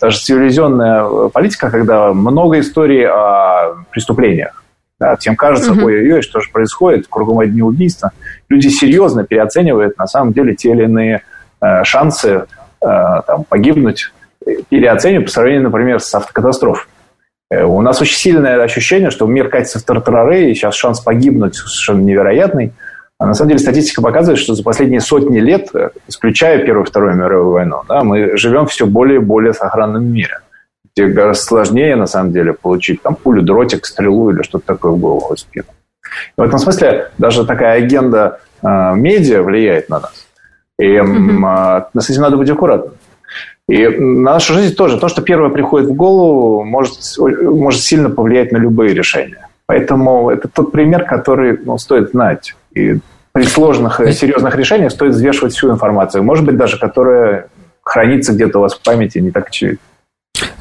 [0.01, 4.61] даже цивилизационная политика, когда много историй о преступлениях,
[4.99, 8.11] да, всем кажется, ой-ой-ой, что же происходит, кругом одни убийства.
[8.51, 11.21] Люди серьезно переоценивают на самом деле те или иные
[11.61, 12.41] э, шансы э,
[12.81, 14.11] там, погибнуть,
[14.67, 16.91] переоценивают по сравнению, например, с автокатастрофой.
[17.49, 21.55] Э, у нас очень сильное ощущение, что мир катится в тартарары, и сейчас шанс погибнуть
[21.55, 22.73] совершенно невероятный.
[23.19, 25.69] А на самом деле статистика показывает, что за последние сотни лет,
[26.09, 30.39] исключая Первую и Вторую мировую войну, да, мы живем все более и более сохранном мире
[30.93, 34.99] где гораздо сложнее, на самом деле, получить там пулю, дротик, стрелу или что-то такое в
[34.99, 35.67] голову хоть спину.
[36.37, 40.27] И в этом смысле даже такая агенда э, медиа влияет на нас.
[40.79, 42.93] И э, с этим надо быть аккуратным.
[43.67, 44.99] И на нашу жизнь тоже.
[44.99, 49.47] То, что первое приходит в голову, может, может сильно повлиять на любые решения.
[49.65, 52.55] Поэтому это тот пример, который ну, стоит знать.
[52.73, 52.97] И
[53.31, 56.23] при сложных и серьезных решениях стоит взвешивать всю информацию.
[56.23, 57.47] Может быть, даже которая
[57.81, 59.79] хранится где-то у вас в памяти, не так очевидно.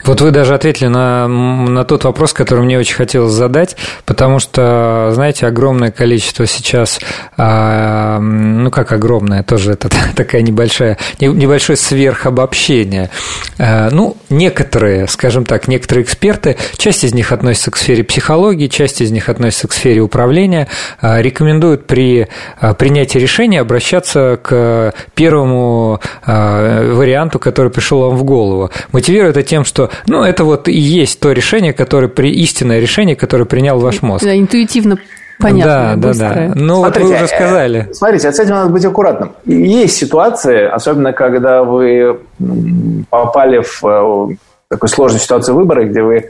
[0.05, 5.11] Вот вы даже ответили на, на тот вопрос, который мне очень хотелось задать, потому что,
[5.13, 7.01] знаете, огромное количество сейчас,
[7.37, 13.11] а, ну как огромное, тоже это такая небольшая, небольшое сверхобобщение.
[13.59, 19.01] А, ну, некоторые, скажем так, некоторые эксперты, часть из них относится к сфере психологии, часть
[19.01, 20.69] из них относится к сфере управления,
[21.01, 28.25] а, рекомендуют при а, принятии решения обращаться к первому а, варианту, который пришел вам в
[28.25, 28.71] голову.
[28.93, 33.17] Мотивируют это тем, что ну, это вот и есть то решение, которое, при, истинное решение,
[33.17, 34.25] которое принял ваш мозг.
[34.25, 34.99] Да, интуитивно
[35.41, 35.95] понятно.
[35.97, 36.53] Да, да, да.
[36.55, 37.87] Ну, смотрите, вот вы уже сказали.
[37.89, 39.33] Э, смотрите, с этим надо быть аккуратным.
[39.47, 42.21] Есть ситуации, особенно когда вы
[43.09, 44.37] попали в э,
[44.69, 46.27] такую сложную ситуацию выбора, где вы,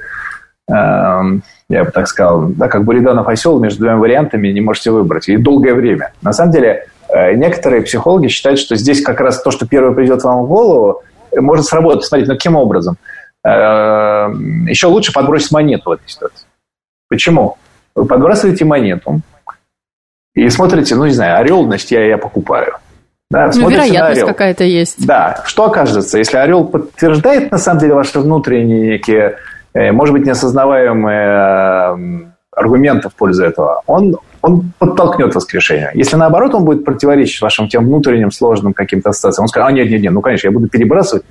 [0.71, 5.29] эм, я бы так сказал, да, как Буриданов осел между двумя вариантами не можете выбрать.
[5.29, 6.13] И долгое время.
[6.23, 10.23] На самом деле, э, некоторые психологи считают, что здесь как раз то, что первое придет
[10.23, 11.03] вам в голову,
[11.37, 12.05] может сработать.
[12.05, 12.97] Смотрите, ну каким образом?
[13.43, 16.47] Эм, еще лучше подбросить монету в этой ситуации.
[17.09, 17.57] Почему?
[17.95, 19.21] Вы подбрасываете монету
[20.35, 22.75] и смотрите, ну, не знаю, орел, значит, я, я покупаю.
[23.31, 25.07] Да, ну, вероятность какая-то есть.
[25.07, 29.39] Да, что окажется, если орел подтверждает, на самом деле, ваши внутренние некие,
[29.73, 35.91] э, может быть, неосознаваемые эм, аргументы в пользу этого, он он подтолкнет вас к решению.
[35.95, 39.91] Если наоборот он будет противоречить вашим тем внутренним сложным каким-то ассоциациям, он скажет, а нет,
[39.91, 41.25] нет, нет, ну конечно, я буду перебрасывать,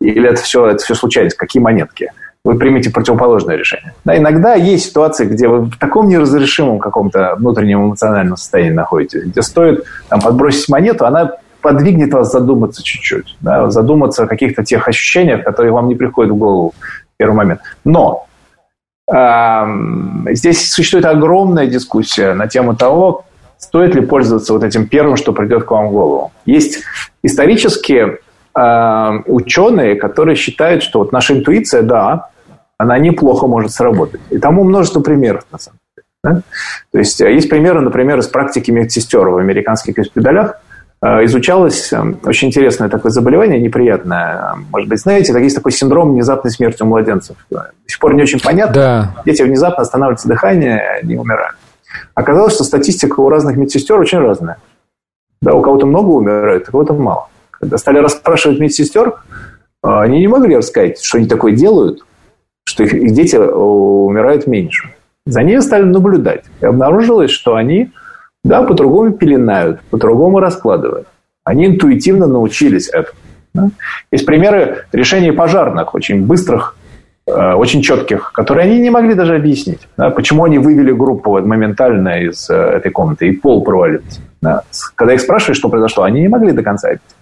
[0.00, 2.12] или это все, это все случайность, какие монетки.
[2.44, 3.94] Вы примете противоположное решение.
[4.04, 9.42] Да, иногда есть ситуации, где вы в таком неразрешимом каком-то внутреннем эмоциональном состоянии находитесь, где
[9.42, 15.44] стоит там, подбросить монету, она подвигнет вас задуматься чуть-чуть, да, задуматься о каких-то тех ощущениях,
[15.44, 17.60] которые вам не приходят в голову в первый момент.
[17.84, 18.28] Но
[19.10, 23.24] Здесь существует огромная дискуссия на тему того,
[23.56, 26.32] стоит ли пользоваться вот этим первым, что придет к вам в голову.
[26.44, 26.82] Есть
[28.54, 32.30] исторические ученые, которые считают, что вот наша интуиция, да,
[32.76, 34.20] она неплохо может сработать.
[34.30, 36.06] И тому множество примеров, на самом деле.
[36.22, 36.42] Да?
[36.92, 40.60] То есть э, есть примеры, например, из практики медсестер в американских госпиталях,
[41.02, 44.54] э, изучалось э, очень интересное такое заболевание, неприятное.
[44.70, 47.36] Может быть, знаете, есть такой синдром внезапной смерти у младенцев.
[47.50, 48.74] До сих пор не очень понятно.
[48.74, 49.22] Да.
[49.26, 51.56] Дети внезапно останавливается дыхание, они умирают.
[52.14, 54.58] Оказалось, что статистика у разных медсестер очень разная.
[55.40, 57.28] Да, у кого-то много умирает, у кого-то мало.
[57.60, 59.14] Когда стали расспрашивать медсестер,
[59.82, 62.04] они не могли рассказать, что они такое делают,
[62.64, 64.90] что их, их дети умирают меньше.
[65.26, 66.44] За ней стали наблюдать.
[66.60, 67.90] И обнаружилось, что они,
[68.44, 71.06] да, по-другому пеленают, по-другому раскладывают.
[71.44, 73.18] Они интуитивно научились этому.
[73.54, 73.70] Да?
[74.10, 76.76] Есть примеры решения пожарных, очень быстрых,
[77.26, 79.86] э, очень четких, которые они не могли даже объяснить.
[79.96, 80.10] Да?
[80.10, 84.20] Почему они вывели группу моментально из э, этой комнаты, и пол провалился.
[84.40, 84.62] Да?
[84.94, 87.17] Когда их спрашивали, что произошло, они не могли до конца объяснить.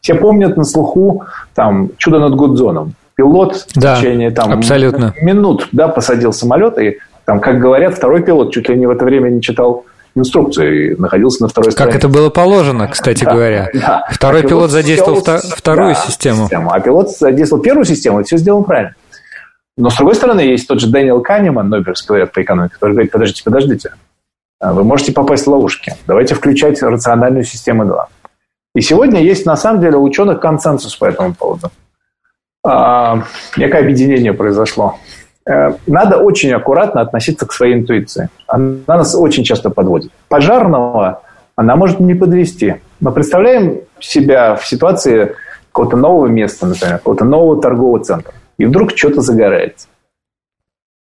[0.00, 2.94] Все помнят на слуху там, «Чудо над Гудзоном».
[3.14, 5.14] Пилот да, в течение там, абсолютно.
[5.22, 9.06] минут да, посадил самолет и там, как говорят, второй пилот чуть ли не в это
[9.06, 11.92] время не читал инструкцию и находился на второй стороне.
[11.92, 13.70] Как это было положено, кстати да, говоря.
[13.72, 14.06] Да.
[14.10, 16.42] Второй а пилот, пилот задействовал втор- вторую да, систему.
[16.44, 16.70] систему.
[16.72, 18.94] А пилот задействовал первую систему, и все сделал правильно.
[19.78, 23.12] Но, с другой стороны, есть тот же Дэниел Канеман, Нобелевский лауреат по экономике, который говорит,
[23.12, 23.90] подождите, подождите,
[24.60, 25.94] вы можете попасть в ловушки.
[26.06, 28.08] Давайте включать рациональную систему 2.
[28.76, 31.70] И сегодня есть, на самом деле, у ученых консенсус по этому поводу.
[32.62, 33.22] А,
[33.56, 34.98] некое объединение произошло.
[35.48, 38.28] Э, надо очень аккуратно относиться к своей интуиции.
[38.46, 40.12] Она нас очень часто подводит.
[40.28, 41.22] Пожарного
[41.54, 42.74] она может не подвести.
[43.00, 45.36] Мы представляем себя в ситуации
[45.72, 48.34] какого-то нового места, например, какого-то нового торгового центра.
[48.58, 49.88] И вдруг что-то загорается.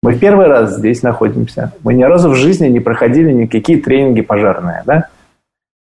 [0.01, 1.73] Мы в первый раз здесь находимся.
[1.83, 4.81] Мы ни разу в жизни не проходили никакие тренинги пожарные.
[4.87, 5.09] Да?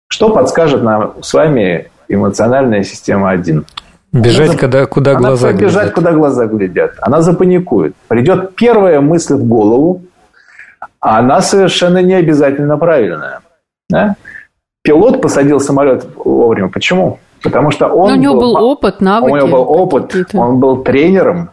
[0.07, 3.65] Что подскажет нам с вами эмоциональная система 1?
[4.11, 5.69] Бежать, она, когда, куда она глаза глядят.
[5.69, 6.93] Бежать, куда глаза глядят.
[7.01, 7.95] Она запаникует.
[8.07, 10.03] Придет первая мысль в голову,
[11.01, 13.41] а она совершенно не обязательно правильная.
[13.89, 14.15] Да?
[14.83, 16.69] Пилот посадил самолет вовремя.
[16.69, 17.19] Почему?
[17.43, 18.09] Потому что он...
[18.09, 19.33] Но у него был, был опыт, навыки.
[19.33, 21.49] У него был опыт, он был тренером,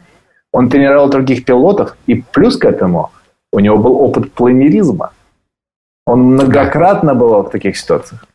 [0.52, 3.10] он тренировал других пилотов, и плюс к этому
[3.52, 5.10] у него был опыт планеризма.
[6.06, 8.26] Он многократно бывал в таких ситуациях.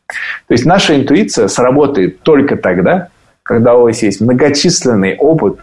[0.47, 3.10] То есть наша интуиция сработает только тогда,
[3.43, 5.60] когда у вас есть многочисленный опыт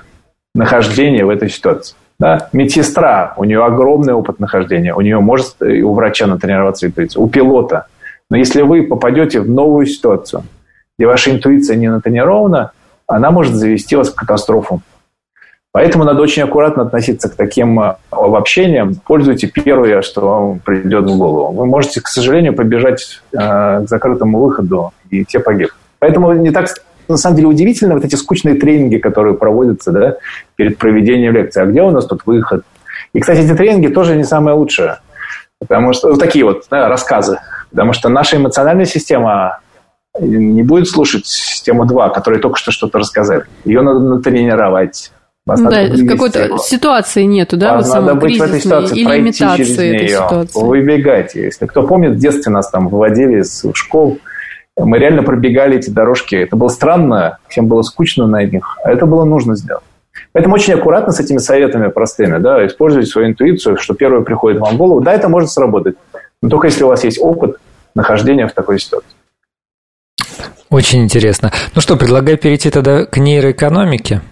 [0.54, 1.96] нахождения в этой ситуации.
[2.18, 2.48] Да?
[2.52, 7.86] Медсестра, у нее огромный опыт нахождения, у нее может у врача натренироваться интуиция, у пилота.
[8.30, 10.44] Но если вы попадете в новую ситуацию,
[10.98, 12.72] где ваша интуиция не натренирована,
[13.06, 14.80] она может завести вас в катастрофу.
[15.74, 18.94] Поэтому надо очень аккуратно относиться к таким э, обобщениям.
[18.94, 21.52] Пользуйте первое, что вам придет в голову.
[21.52, 25.74] Вы можете, к сожалению, побежать э, к закрытому выходу, и те погибнут.
[25.98, 26.68] Поэтому не так
[27.08, 30.16] на самом деле удивительно вот эти скучные тренинги, которые проводятся да,
[30.54, 31.62] перед проведением лекции.
[31.62, 32.64] А где у нас тут выход?
[33.12, 34.98] И, кстати, эти тренинги тоже не самое лучшее.
[35.58, 37.40] Потому что вот такие вот да, рассказы.
[37.70, 39.58] Потому что наша эмоциональная система
[40.20, 43.42] не будет слушать систему 2, которая только что что-то рассказали.
[43.64, 45.10] Ее надо натренировать.
[45.46, 49.78] Вас да, какой-то ситуации нету, да, вот надо быть в этой ситуации, или пройти через
[49.78, 50.64] нее, ситуации.
[50.64, 51.34] выбегать.
[51.34, 54.18] Если кто помнит, в детстве нас там выводили из школ,
[54.78, 56.34] мы реально пробегали эти дорожки.
[56.34, 59.84] Это было странно, всем было скучно на них, а это было нужно сделать.
[60.32, 64.74] Поэтому очень аккуратно с этими советами простыми, да, используйте свою интуицию, что первое приходит вам
[64.74, 65.02] в голову.
[65.02, 65.96] Да, это может сработать,
[66.40, 67.58] но только если у вас есть опыт
[67.94, 69.10] нахождения в такой ситуации.
[70.70, 71.52] Очень интересно.
[71.74, 74.22] Ну что, предлагаю перейти тогда к нейроэкономике.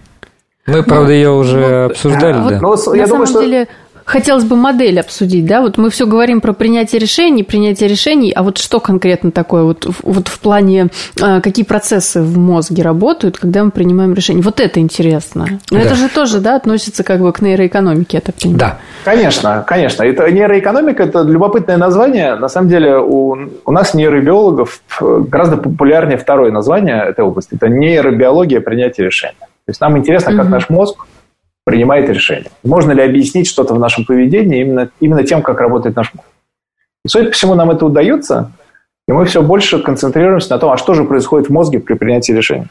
[0.65, 2.59] Мы, правда, ее уже ну, обсуждали, а, да?
[2.61, 3.41] Вот, ну, я На думаю, самом что...
[3.41, 3.67] деле,
[4.05, 8.43] хотелось бы модель обсудить, да, вот мы все говорим про принятие решений, принятие решений, а
[8.43, 10.87] вот что конкретно такое, вот, вот в плане,
[11.21, 15.59] а, какие процессы в мозге работают, когда мы принимаем решение, вот это интересно.
[15.69, 15.83] Но да.
[15.83, 18.59] это же тоже, да, относится как бы к нейроэкономике, это понимаю.
[18.59, 20.03] Да, конечно, конечно.
[20.03, 22.35] Это нейроэкономика, это любопытное название.
[22.35, 27.55] На самом деле у, у нас нейробиологов гораздо популярнее второе название этой области.
[27.55, 29.35] Это нейробиология принятия решения.
[29.65, 31.05] То есть нам интересно, как наш мозг
[31.65, 32.51] принимает решение.
[32.63, 36.27] Можно ли объяснить что-то в нашем поведении именно, именно тем, как работает наш мозг?
[37.05, 38.51] И, судя по всему, нам это удается,
[39.07, 42.33] и мы все больше концентрируемся на том, а что же происходит в мозге при принятии
[42.33, 42.67] решений.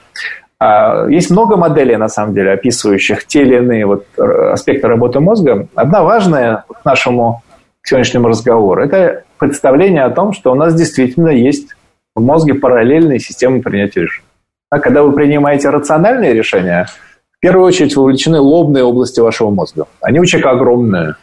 [0.58, 5.66] А, есть много моделей, на самом деле, описывающих те или иные вот аспекты работы мозга.
[5.74, 7.42] Одна важная к нашему
[7.82, 11.74] сегодняшнему разговору– это представление о том, что у нас действительно есть
[12.14, 14.26] в мозге параллельные системы принятия решений.
[14.72, 16.86] А когда вы принимаете рациональные решения–
[17.42, 19.86] в первую очередь вовлечены лобные области вашего мозга.
[20.00, 21.16] Они у человека огромные,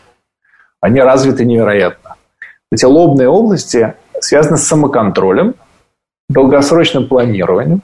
[0.81, 2.15] они развиты невероятно.
[2.73, 5.55] Эти лобные области связаны с самоконтролем,
[6.27, 7.83] долгосрочным планированием,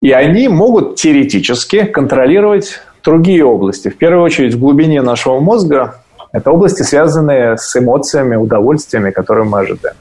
[0.00, 3.90] и они могут теоретически контролировать другие области.
[3.90, 6.02] В первую очередь в глубине нашего мозга
[6.32, 9.96] это области, связанные с эмоциями, удовольствиями, которые мы ожидаем.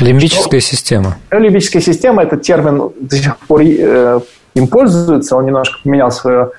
[0.00, 1.16] Лимбическая что, система.
[1.30, 4.20] Лимбическая система– это термин до сих пор э,
[4.54, 6.50] им пользуется, он немножко поменял свое,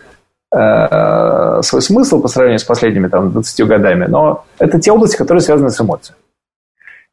[0.52, 5.42] э, свой смысл по сравнению с последними там, 20 годами, но это те области, которые
[5.42, 6.20] связаны с эмоциями.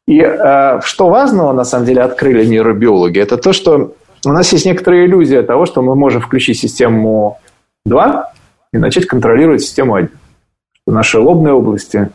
[0.07, 3.95] И э, что важного, на самом деле, открыли нейробиологи, это то, что
[4.25, 7.39] у нас есть некоторая иллюзия того, что мы можем включить систему
[7.85, 8.31] 2
[8.73, 10.09] и начать контролировать систему 1.
[10.81, 12.09] Что наши лобные области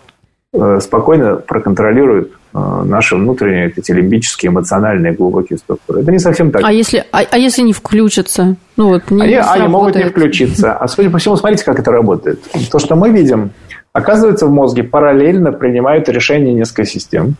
[0.52, 6.02] э, спокойно проконтролируют наши внутренние эти лимбические, эмоциональные, глубокие структуры.
[6.02, 6.62] Это не совсем так.
[6.64, 8.56] А если, а, а если не включатся?
[8.76, 10.72] Ну, вот, не они, они могут не включиться.
[10.72, 12.40] А судя по всему, смотрите, как это работает.
[12.70, 13.52] То, что мы видим,
[13.92, 17.36] оказывается, в мозге параллельно принимают решения несколько систем.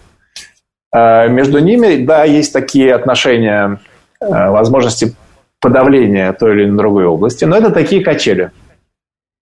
[0.94, 3.80] Э, между ними, да, есть такие отношения
[4.22, 5.14] Э, возможности
[5.60, 8.50] подавления той или иной другой области, но это такие качели.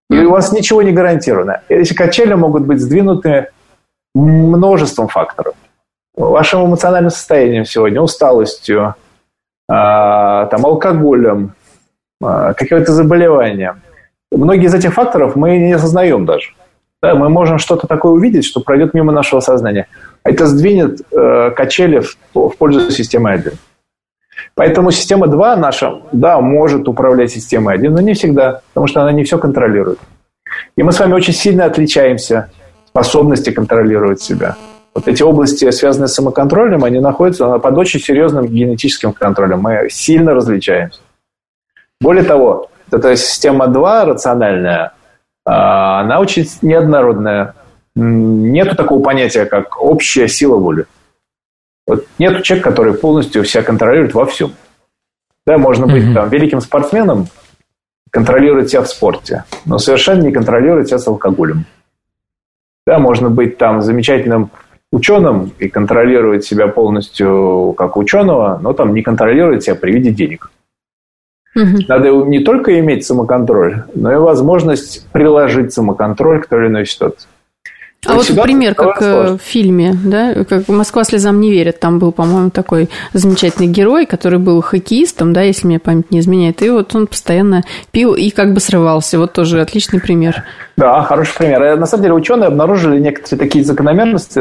[0.08, 1.62] И у вас ничего не гарантировано.
[1.68, 3.48] Эти качели могут быть сдвинуты
[4.18, 5.54] множеством факторов.
[6.16, 8.94] Вашим эмоциональным состоянием сегодня, усталостью,
[9.68, 11.52] а, там, алкоголем,
[12.22, 13.76] а, какое-то заболевание.
[14.32, 16.50] Многие из этих факторов мы не осознаем даже.
[17.00, 19.86] Да, мы можем что-то такое увидеть, что пройдет мимо нашего сознания.
[20.24, 23.52] Это сдвинет э, качели в, в пользу системы 1.
[24.56, 29.12] Поэтому система 2 наша, да, может управлять системой 1, но не всегда, потому что она
[29.12, 30.00] не все контролирует.
[30.76, 32.50] И мы с вами очень сильно отличаемся
[32.88, 34.56] способности контролировать себя.
[34.94, 39.60] Вот эти области, связанные с самоконтролем, они находятся под очень серьезным генетическим контролем.
[39.60, 41.00] Мы сильно различаемся.
[42.00, 44.92] Более того, эта система 2 рациональная,
[45.44, 47.54] а, она очень неоднородная.
[47.94, 50.86] Нету такого понятия, как общая сила воли.
[51.86, 54.52] Вот нет человека, который полностью себя контролирует во всем.
[55.46, 56.14] Да, можно быть mm-hmm.
[56.14, 57.28] там, великим спортсменом,
[58.10, 61.64] контролировать себя в спорте, но совершенно не контролировать себя с алкоголем.
[62.88, 64.50] Да, можно быть там замечательным
[64.92, 70.50] ученым и контролировать себя полностью как ученого, но там не контролировать себя при виде денег.
[71.54, 71.82] Угу.
[71.86, 77.28] Надо не только иметь самоконтроль, но и возможность приложить самоконтроль к той или иной ситуации.
[78.08, 79.38] А вот пример, как э, сложно.
[79.38, 84.38] в фильме, да, как «Москва слезам не верит», там был, по-моему, такой замечательный герой, который
[84.38, 88.54] был хоккеистом, да, если мне память не изменяет, и вот он постоянно пил и как
[88.54, 89.18] бы срывался.
[89.18, 90.44] Вот тоже отличный пример.
[90.78, 91.62] Да, хороший пример.
[91.62, 94.40] Э, на самом деле ученые обнаружили некоторые такие закономерности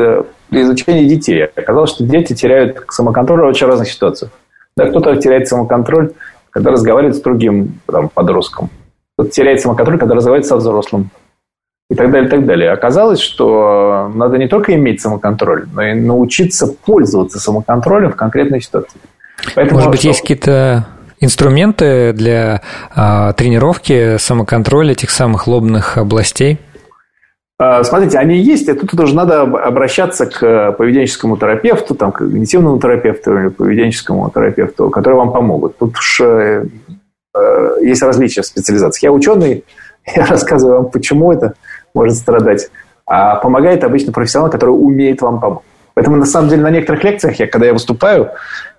[0.50, 1.44] при изучении детей.
[1.44, 4.32] Оказалось, что дети теряют самоконтроль в очень разных ситуациях.
[4.78, 6.12] Да, кто-то теряет самоконтроль,
[6.52, 8.70] когда разговаривает с другим там, подростком.
[9.16, 11.10] Кто-то теряет самоконтроль, когда разговаривает со взрослым
[11.90, 12.72] и так далее, и так далее.
[12.72, 19.00] Оказалось, что надо не только иметь самоконтроль, но и научиться пользоваться самоконтролем в конкретной ситуации.
[19.56, 20.10] Поэтому, Может быть, что...
[20.10, 20.88] есть какие-то
[21.20, 22.62] инструменты для
[22.94, 26.60] а, тренировки самоконтроля этих самых лобных областей?
[27.60, 32.80] А, смотрите, они есть, и тут тоже надо обращаться к поведенческому терапевту, там, к когнитивному
[32.80, 35.78] терапевту или поведенческому терапевту, которые вам помогут.
[35.78, 36.66] Тут уж э,
[37.34, 39.04] э есть различия в специализациях.
[39.04, 39.64] Я ученый,
[40.16, 41.54] я рассказываю вам, почему это
[41.98, 42.70] может страдать.
[43.06, 45.64] А помогает обычно профессионал, который умеет вам помочь.
[45.94, 48.32] Поэтому, на самом деле, на некоторых лекциях, я, когда я выступаю,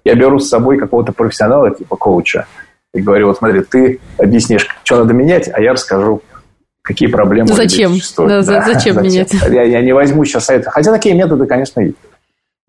[0.04, 2.46] я беру с собой какого-то профессионала, типа коуча,
[2.94, 6.22] и говорю, вот смотри, ты объяснишь, что надо менять, а я расскажу,
[6.82, 7.94] какие проблемы Зачем?
[8.18, 9.32] Да, да, зачем, зачем менять?
[9.48, 10.70] Я, я не возьму сейчас совета.
[10.70, 11.96] Хотя такие методы, конечно, есть.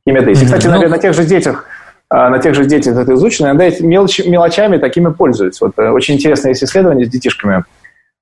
[0.03, 0.41] Такие методы есть.
[0.41, 0.81] И, кстати, mm-hmm.
[0.81, 1.65] на, на тех же детях,
[2.09, 5.65] а, на тех же детях это изучено, иногда мелочами такими пользуются.
[5.65, 7.65] Вот э, очень интересное есть исследование с детишками–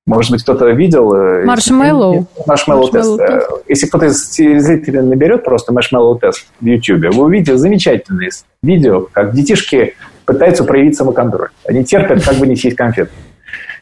[0.08, 1.14] может быть, кто-то видел...
[1.14, 2.28] Э, Маршмеллоу.
[2.46, 3.20] Marshmallow test.
[3.20, 8.30] Э, если кто-то из зрителей наберет просто marshmallow test в YouTube, вы увидите замечательные
[8.64, 11.50] видео, как детишки пытаются проявить самоконтроль.
[11.68, 13.12] Они терпят, как бы не съесть конфет.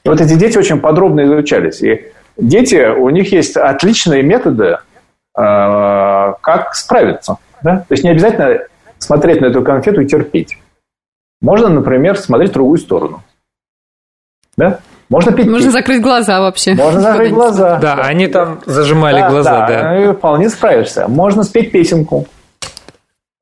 [0.04, 1.84] И вот эти дети очень подробно изучались.
[1.84, 2.08] И
[2.38, 4.80] дети, у них есть отличные методы,
[5.38, 7.38] э, как справиться.
[7.62, 7.78] Да?
[7.88, 8.62] То есть не обязательно
[8.98, 10.58] смотреть на эту конфету и терпеть.
[11.40, 13.22] Можно, например, смотреть в другую сторону.
[14.58, 14.80] Да?
[15.10, 15.48] Можно пить.
[15.48, 16.74] Можно закрыть глаза вообще.
[16.74, 17.78] Можно закрыть глаза.
[17.78, 19.68] Да, они там зажимали да, глаза, да.
[19.68, 19.94] да.
[19.94, 21.08] Ну, вполне справишься.
[21.08, 22.28] Можно спеть песенку.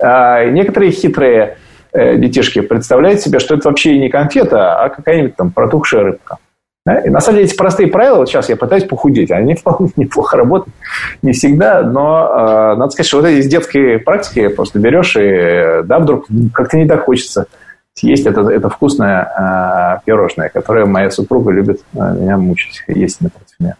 [0.01, 1.57] А, некоторые хитрые
[1.93, 6.37] э, детишки представляют себе, что это вообще не конфета, а какая-нибудь там протухшая рыбка.
[6.85, 6.99] Да?
[6.99, 10.35] И на самом деле эти простые правила, вот сейчас я пытаюсь похудеть, они вполне неплохо
[10.35, 10.75] работают,
[11.21, 15.83] не всегда, но э, надо сказать, что вот эти из детской практики просто берешь и,
[15.85, 17.47] да, вдруг как-то не так хочется
[17.93, 23.55] съесть это, это вкусное э, пирожное, которое моя супруга любит э, меня мучить, есть напротив
[23.59, 23.75] меня.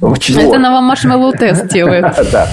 [0.00, 2.04] Это на вам маршмеллоу тест делает.
[2.32, 2.48] Да.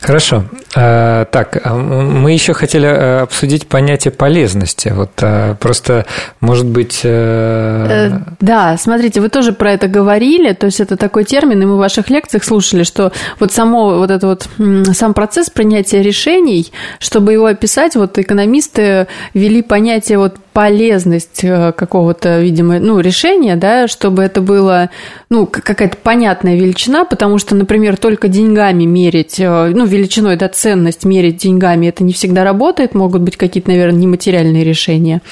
[0.00, 0.44] Хорошо.
[0.76, 4.92] А, так, а мы еще хотели э, обсудить понятие полезности.
[4.94, 6.06] Вот а, просто,
[6.40, 7.00] может быть...
[7.04, 8.10] Э...
[8.10, 11.74] э да, смотрите, вы тоже про это говорили, то есть это такой термин, и мы
[11.76, 14.48] в ваших лекциях слушали, что вот само вот это вот
[14.94, 22.40] сам процесс принятия решений, чтобы его описать, вот экономисты ввели понятие вот полезность э, какого-то,
[22.40, 24.90] видимо, ну, решения, да, чтобы это было,
[25.30, 31.38] ну, какая-то понятная величина, потому что, например, только деньгами мерить, ну, величиной, да, ценность мерить
[31.38, 35.22] деньгами, это не всегда работает, могут быть какие-то, наверное, нематериальные решения.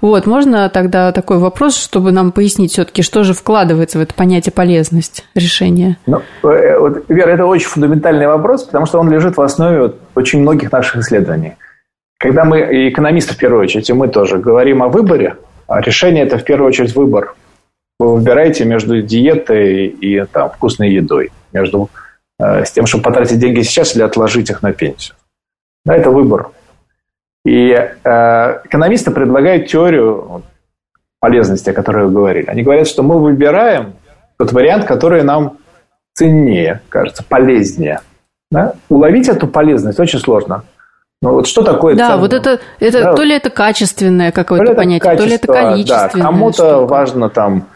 [0.00, 4.52] Вот, можно тогда такой вопрос, чтобы нам пояснить все-таки, что же вкладывается в это понятие
[4.52, 5.96] полезность решения?
[6.06, 10.40] Ну, э, Вера, это очень фундаментальный вопрос, потому что он лежит в основе вот очень
[10.40, 11.54] многих наших исследований.
[12.18, 15.36] Когда мы, экономисты в первую очередь, и мы тоже, говорим о выборе,
[15.66, 17.34] а решение– это в первую очередь выбор.
[17.98, 21.90] Вы выбираете между диетой и там, вкусной едой, между
[22.38, 25.16] Э, с тем, чтобы потратить деньги сейчас или отложить их на пенсию.
[25.84, 26.50] Да, это выбор.
[27.44, 30.42] И э, экономисты предлагают теорию
[31.20, 32.46] полезности, о которой вы говорили.
[32.46, 33.94] Они говорят, что мы выбираем
[34.36, 35.58] тот вариант, который нам
[36.14, 38.00] ценнее, кажется, полезнее.
[38.50, 38.74] Да?
[38.88, 40.64] Уловить эту полезность очень сложно.
[41.22, 42.20] Ну вот что такое Да, ценно?
[42.20, 43.14] вот это, это да.
[43.14, 46.10] то ли это качественное какое-то понятие, то ли это количественное.
[46.10, 47.66] Да, кому-то важно там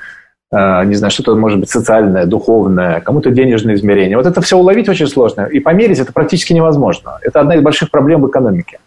[0.53, 4.17] Э, не знаю, что-то может быть социальное, духовное, кому-то денежное измерение.
[4.17, 5.43] Вот это все уловить очень сложно.
[5.43, 7.19] И померить это практически невозможно.
[7.23, 8.79] Это одна из больших проблем в экономике.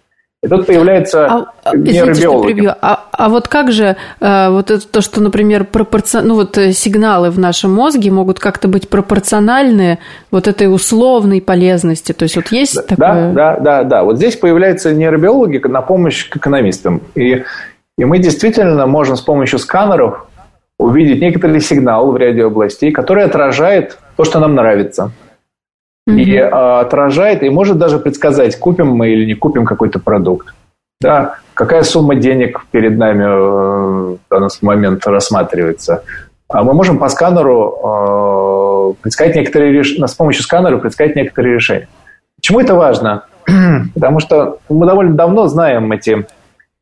[0.44, 2.70] И тут появляется а, а нейробиологи.
[2.82, 6.20] А, а вот как же а, вот это то, что, например, пропорци...
[6.22, 10.00] ну, вот э, сигналы в нашем мозге могут как-то быть пропорциональны
[10.32, 12.12] вот этой условной полезности?
[12.12, 13.32] То есть вот есть да, такое?
[13.32, 14.04] Да, да, да, да.
[14.04, 17.02] Вот здесь появляются нейробиологи на помощь к экономистам.
[17.16, 17.46] И,
[17.98, 20.28] и мы действительно можем с помощью сканеров
[20.78, 25.12] увидеть некоторый сигнал в ряде областей, который отражает то, что нам нравится.
[26.08, 26.20] Mm-hmm.
[26.20, 30.54] И э, отражает, и может даже предсказать, купим мы или не купим какой-то продукт.
[31.00, 36.04] Да, какая сумма денег перед нами э, в данный момент рассматривается.
[36.50, 41.88] А мы можем по сканеру э, предсказать некоторые решения, с помощью сканера предсказать некоторые решения.
[42.36, 43.24] Почему это важно?
[43.94, 46.26] Потому что мы довольно давно знаем эти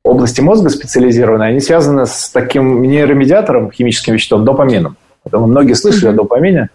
[0.04, 4.98] области мозга специализированные, они связаны с таким нейромедиатором, химическим веществом, допамином.
[5.24, 6.14] Поэтому многие слышали mm-hmm.
[6.14, 6.70] о допамине.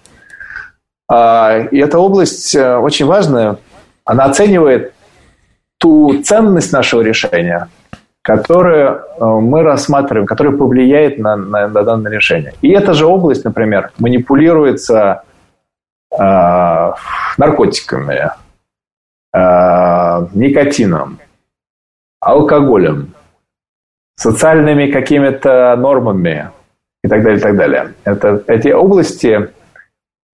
[1.09, 3.59] А, и эта область э, очень важная.
[4.05, 4.93] Она оценивает
[5.79, 7.69] ту ценность нашего решения,
[8.23, 12.55] которую э, мы рассматриваем, которая повлияет на, на, на данное решение.
[12.61, 15.23] И эта же область, например, манипулируется
[16.11, 16.93] э,
[17.39, 18.31] наркотиками,
[19.33, 21.19] э, никотином,
[22.21, 23.15] алкоголем,
[24.17, 26.51] социальными какими-то нормами
[27.05, 27.95] и так далее, и так далее.
[28.05, 29.51] Это эти области,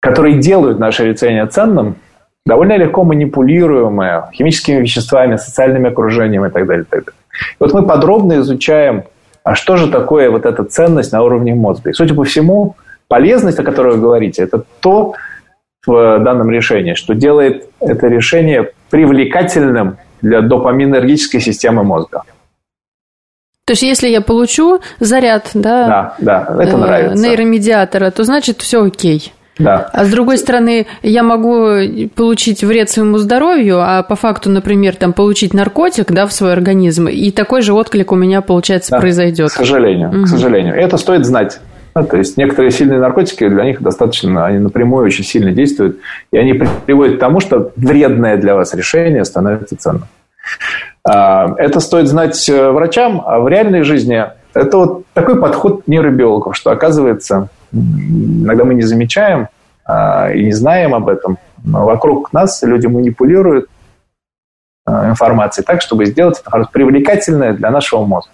[0.08, 1.96] которые делают наше решение ценным,
[2.46, 7.20] довольно легко манипулируемые химическими веществами, социальными окружениями и так далее, и так далее.
[7.52, 9.04] И вот мы подробно изучаем,
[9.44, 11.90] а что же такое вот эта ценность на уровне мозга.
[11.90, 15.14] И, судя по всему, полезность, о которой вы говорите, это то
[15.86, 22.22] в данном решении, что делает это решение привлекательным для допаминергической системы мозга.
[23.66, 27.22] То есть, если я получу заряд, да, да, да это э, нравится.
[27.22, 29.34] нейромедиатора, то значит все окей.
[29.58, 29.88] Да.
[29.92, 35.12] А с другой стороны, я могу получить вред своему здоровью, а по факту, например, там
[35.12, 39.50] получить наркотик, да, в свой организм, и такой же отклик у меня, получается, да, произойдет.
[39.50, 40.24] К сожалению, угу.
[40.24, 40.74] к сожалению.
[40.74, 41.60] Это стоит знать.
[41.94, 45.98] Да, то есть некоторые сильные наркотики для них достаточно, они напрямую очень сильно действуют,
[46.30, 46.52] и они
[46.86, 50.04] приводят к тому, что вредное для вас решение становится ценным.
[51.04, 54.22] А, это стоит знать э, врачам, а в реальной жизни
[54.54, 59.48] это вот такой подход нейробиологов, что оказывается, иногда мы не замечаем
[59.84, 61.38] а, и не знаем об этом.
[61.64, 63.68] Но вокруг нас люди манипулируют
[64.86, 68.30] а, информацией так, чтобы сделать это привлекательное для нашего мозга.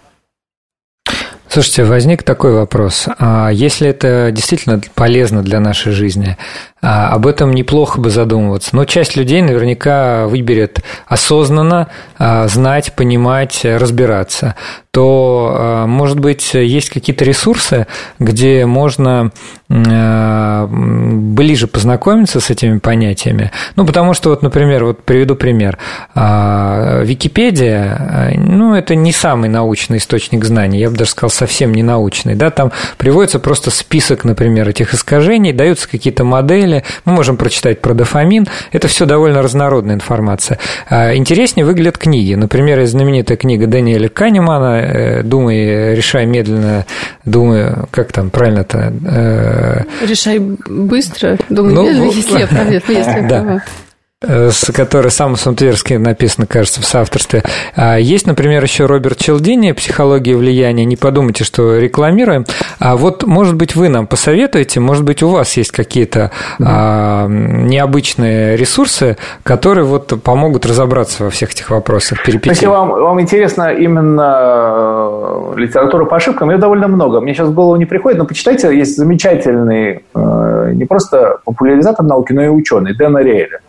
[1.47, 3.07] Слушайте, возник такой вопрос.
[3.17, 6.37] А если это действительно полезно для нашей жизни,
[6.85, 8.75] об этом неплохо бы задумываться.
[8.75, 11.87] Но часть людей наверняка выберет осознанно
[12.19, 14.53] а, знать, понимать, разбираться.
[14.91, 17.87] То, а, может быть, есть какие-то ресурсы,
[18.19, 19.31] где можно
[19.67, 23.49] ближе познакомиться с этими понятиями.
[23.75, 25.79] Ну, потому что, вот, например, вот приведу пример.
[26.13, 32.35] Википедия, ну, это не самый научный источник знаний, я бы даже сказал, совсем не научный.
[32.35, 32.51] Да?
[32.51, 36.83] Там приводится просто список, например, этих искажений, даются какие-то модели, далее.
[37.05, 38.47] Мы можем прочитать про дофамин.
[38.71, 40.59] Это все довольно разнородная информация.
[40.89, 42.33] А, интереснее выглядят книги.
[42.33, 46.85] Например, знаменитая книга Даниэля Канемана э, «Думай, решай медленно,
[47.25, 48.93] думай...» Как там правильно-то?
[49.05, 53.61] Э, решай быстро, думай ну, медленно, если я если я
[54.27, 57.43] с которой Самусом Тверски написано, кажется, в соавторстве.
[57.75, 60.85] А есть, например, еще Роберт Челдини «Психология влияния».
[60.85, 62.45] Не подумайте, что рекламируем.
[62.79, 66.31] А вот, может быть, вы нам посоветуете, может быть, у вас есть какие-то
[66.63, 72.51] а, необычные ресурсы, которые вот помогут разобраться во всех этих вопросах, перипетий.
[72.51, 77.21] Если вам, вам интересно именно э, литература по ошибкам, ее довольно много.
[77.21, 82.33] Мне сейчас в голову не приходит, но почитайте, есть замечательный э, не просто популяризатор науки,
[82.33, 83.59] но и ученый Дэн Ариэля.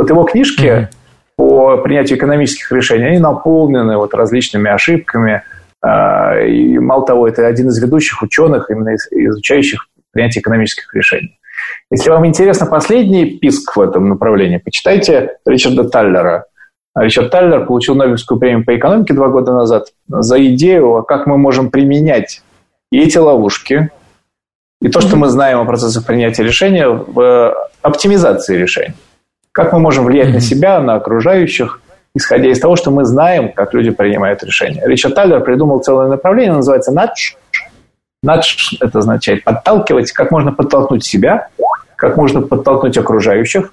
[0.00, 0.86] Вот его книжки mm-hmm.
[1.36, 5.42] по принятию экономических решений, они наполнены вот различными ошибками.
[5.82, 11.38] А, и мало того, это один из ведущих ученых, именно изучающих принятие экономических решений.
[11.90, 16.46] Если вам интересно последний писк в этом направлении, почитайте Ричарда Таллера.
[16.96, 21.70] Ричард Таллер получил Нобелевскую премию по экономике два года назад за идею, как мы можем
[21.70, 22.40] применять
[22.90, 23.90] и эти ловушки,
[24.80, 28.94] и то, что мы знаем о процессах принятия решения в оптимизации решений.
[29.52, 30.34] Как мы можем влиять mm-hmm.
[30.34, 31.80] на себя, на окружающих,
[32.14, 34.82] исходя из того, что мы знаем, как люди принимают решения.
[34.84, 37.34] Ричард Таллер придумал целое направление, называется «надж».
[38.22, 41.48] «Надж»– это означает подталкивать, как можно подтолкнуть себя,
[41.96, 43.72] как можно подтолкнуть окружающих к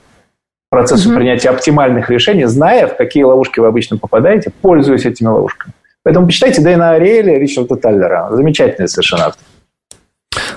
[0.70, 1.16] процессу mm-hmm.
[1.16, 5.74] принятия оптимальных решений, зная, в какие ловушки вы обычно попадаете, пользуясь этими ловушками.
[6.04, 8.30] Поэтому почитайте Дэна Ариэля, Ричарда Таллера.
[8.32, 9.44] Замечательный совершенно автор.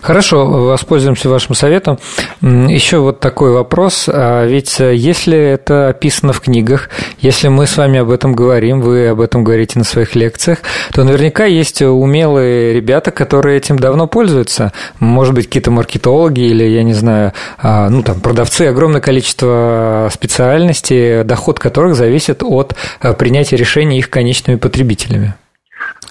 [0.02, 1.98] Хорошо, воспользуемся вашим советом.
[2.42, 4.08] Еще вот такой вопрос.
[4.12, 8.80] А ведь э, если это описано в книгах, если мы с вами об этом говорим,
[8.80, 10.58] вы об этом говорите на своих лекциях,
[10.92, 14.72] то наверняка есть умелые ребята, которые этим давно пользуются.
[14.98, 21.24] Может быть, какие-то маркетологи или, я не знаю, а, ну, там, продавцы, огромное количество специальностей,
[21.24, 25.34] доход которых зависит от э, принятия решений их конечными потребителями.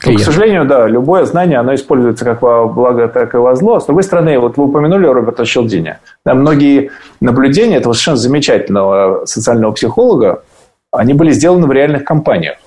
[0.05, 3.79] Ну, к сожалению, да, любое знание, оно используется как во благо, так и во зло.
[3.79, 5.97] С другой стороны, вот вы упомянули Роберта Челдини.
[6.25, 10.43] Да, многие наблюдения этого совершенно замечательного социального психолога,
[10.91, 12.57] они были сделаны в реальных компаниях.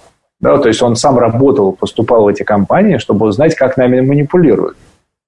[0.41, 4.77] Да, то есть он сам работал, поступал в эти компании, чтобы узнать, как нами манипулируют.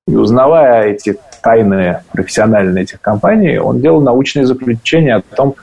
[0.08, 5.54] И узнавая эти тайны профессиональные этих компаний, он делал научные заключения о том,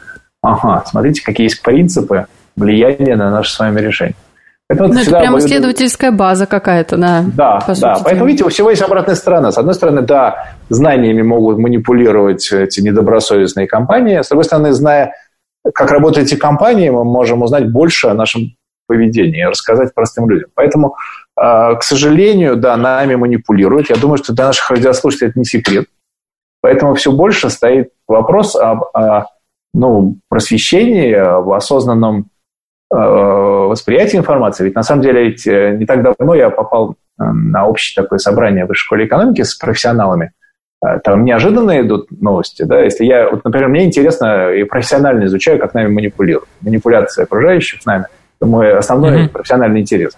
[0.41, 4.15] ага, смотрите, какие есть принципы влияния на наши с вами решения.
[4.71, 7.25] Это, вот ну, это прямо исследовательская база какая-то, да.
[7.35, 7.95] Да, по да.
[7.95, 8.03] Сути.
[8.05, 9.51] Поэтому, видите, у всего есть обратная сторона.
[9.51, 14.21] С одной стороны, да, знаниями могут манипулировать эти недобросовестные компании.
[14.21, 15.13] С другой стороны, зная,
[15.73, 18.55] как работают эти компании, мы можем узнать больше о нашем
[18.87, 20.49] поведении рассказать простым людям.
[20.55, 20.95] Поэтому,
[21.35, 23.89] а, к сожалению, да, нами манипулируют.
[23.89, 25.87] Я думаю, что для наших радиослушателей это не секрет.
[26.61, 29.25] Поэтому все больше стоит вопрос об о,
[29.73, 32.30] ну, просвещении, об осознанном
[32.91, 34.65] восприятие информации.
[34.65, 38.19] Ведь на самом деле ведь э, не так давно я попал э, на общее такое
[38.19, 40.31] собрание в высшей школе экономики с профессионалами.
[41.03, 42.63] Там неожиданные идут новости.
[42.63, 42.81] Да?
[42.81, 46.49] Если я, вот, например, мне интересно и профессионально изучаю, как нами манипулируют.
[46.61, 48.05] Манипуляция окружающих нами.
[48.39, 49.29] Это мой основной mm-hmm.
[49.29, 50.17] профессиональный интерес.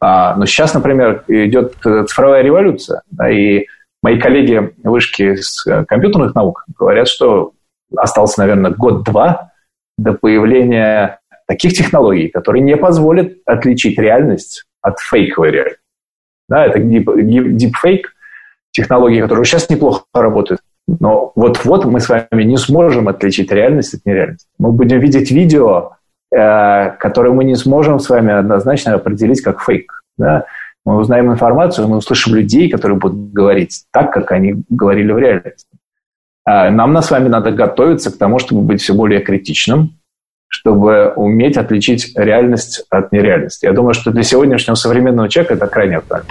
[0.00, 3.02] А, но сейчас, например, идет цифровая революция.
[3.12, 3.66] Да, и
[4.02, 7.52] мои коллеги вышки с компьютерных наук говорят, что
[7.96, 9.52] остался, наверное, год-два
[9.96, 11.20] до появления
[11.52, 15.80] таких технологий, которые не позволят отличить реальность от фейковой реальности.
[16.48, 18.04] Да, это deepfake
[18.70, 20.60] технологии, которые сейчас неплохо работают.
[20.86, 24.48] Но вот-вот мы с вами не сможем отличить реальность от нереальности.
[24.58, 25.96] Мы будем видеть видео,
[26.34, 30.02] э, которое мы не сможем с вами однозначно определить как фейк.
[30.16, 30.46] Да?
[30.86, 35.68] Мы узнаем информацию, мы услышим людей, которые будут говорить так, как они говорили в реальности.
[36.44, 39.98] А нам на с вами надо готовиться к тому, чтобы быть все более критичным,
[40.52, 43.64] чтобы уметь отличить реальность от нереальности.
[43.64, 46.28] Я думаю, что для сегодняшнего современного человека это крайне актуально.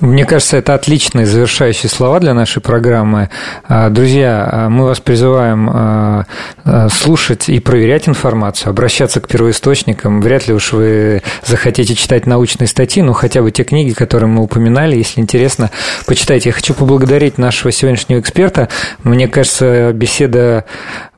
[0.00, 3.30] Мне кажется, это отличные завершающие слова для нашей программы.
[3.66, 6.24] А, друзья, а, мы вас призываем а,
[6.88, 10.22] слушать и проверять информацию, обращаться к первоисточникам.
[10.22, 14.42] Вряд ли уж вы захотите читать научные статьи, но хотя бы те книги, которые мы
[14.42, 15.70] упоминали, если интересно,
[16.06, 16.50] почитайте.
[16.50, 18.68] Я хочу поблагодарить нашего сегодняшнего эксперта.
[19.02, 20.64] Мне кажется, беседа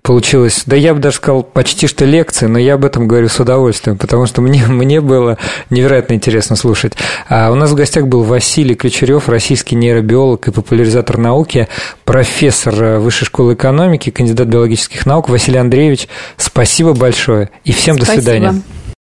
[0.03, 3.39] получилось, да я бы даже сказал, почти что лекция, но я об этом говорю с
[3.39, 5.39] удовольствием, потому что мне, мне было
[5.69, 6.95] невероятно интересно слушать.
[7.29, 11.69] А у нас в гостях был Василий Ключерев, российский нейробиолог и популяризатор науки,
[12.05, 15.29] профессор Высшей школы экономики, кандидат биологических наук.
[15.29, 18.17] Василий Андреевич, спасибо большое и всем спасибо.
[18.17, 18.63] до свидания.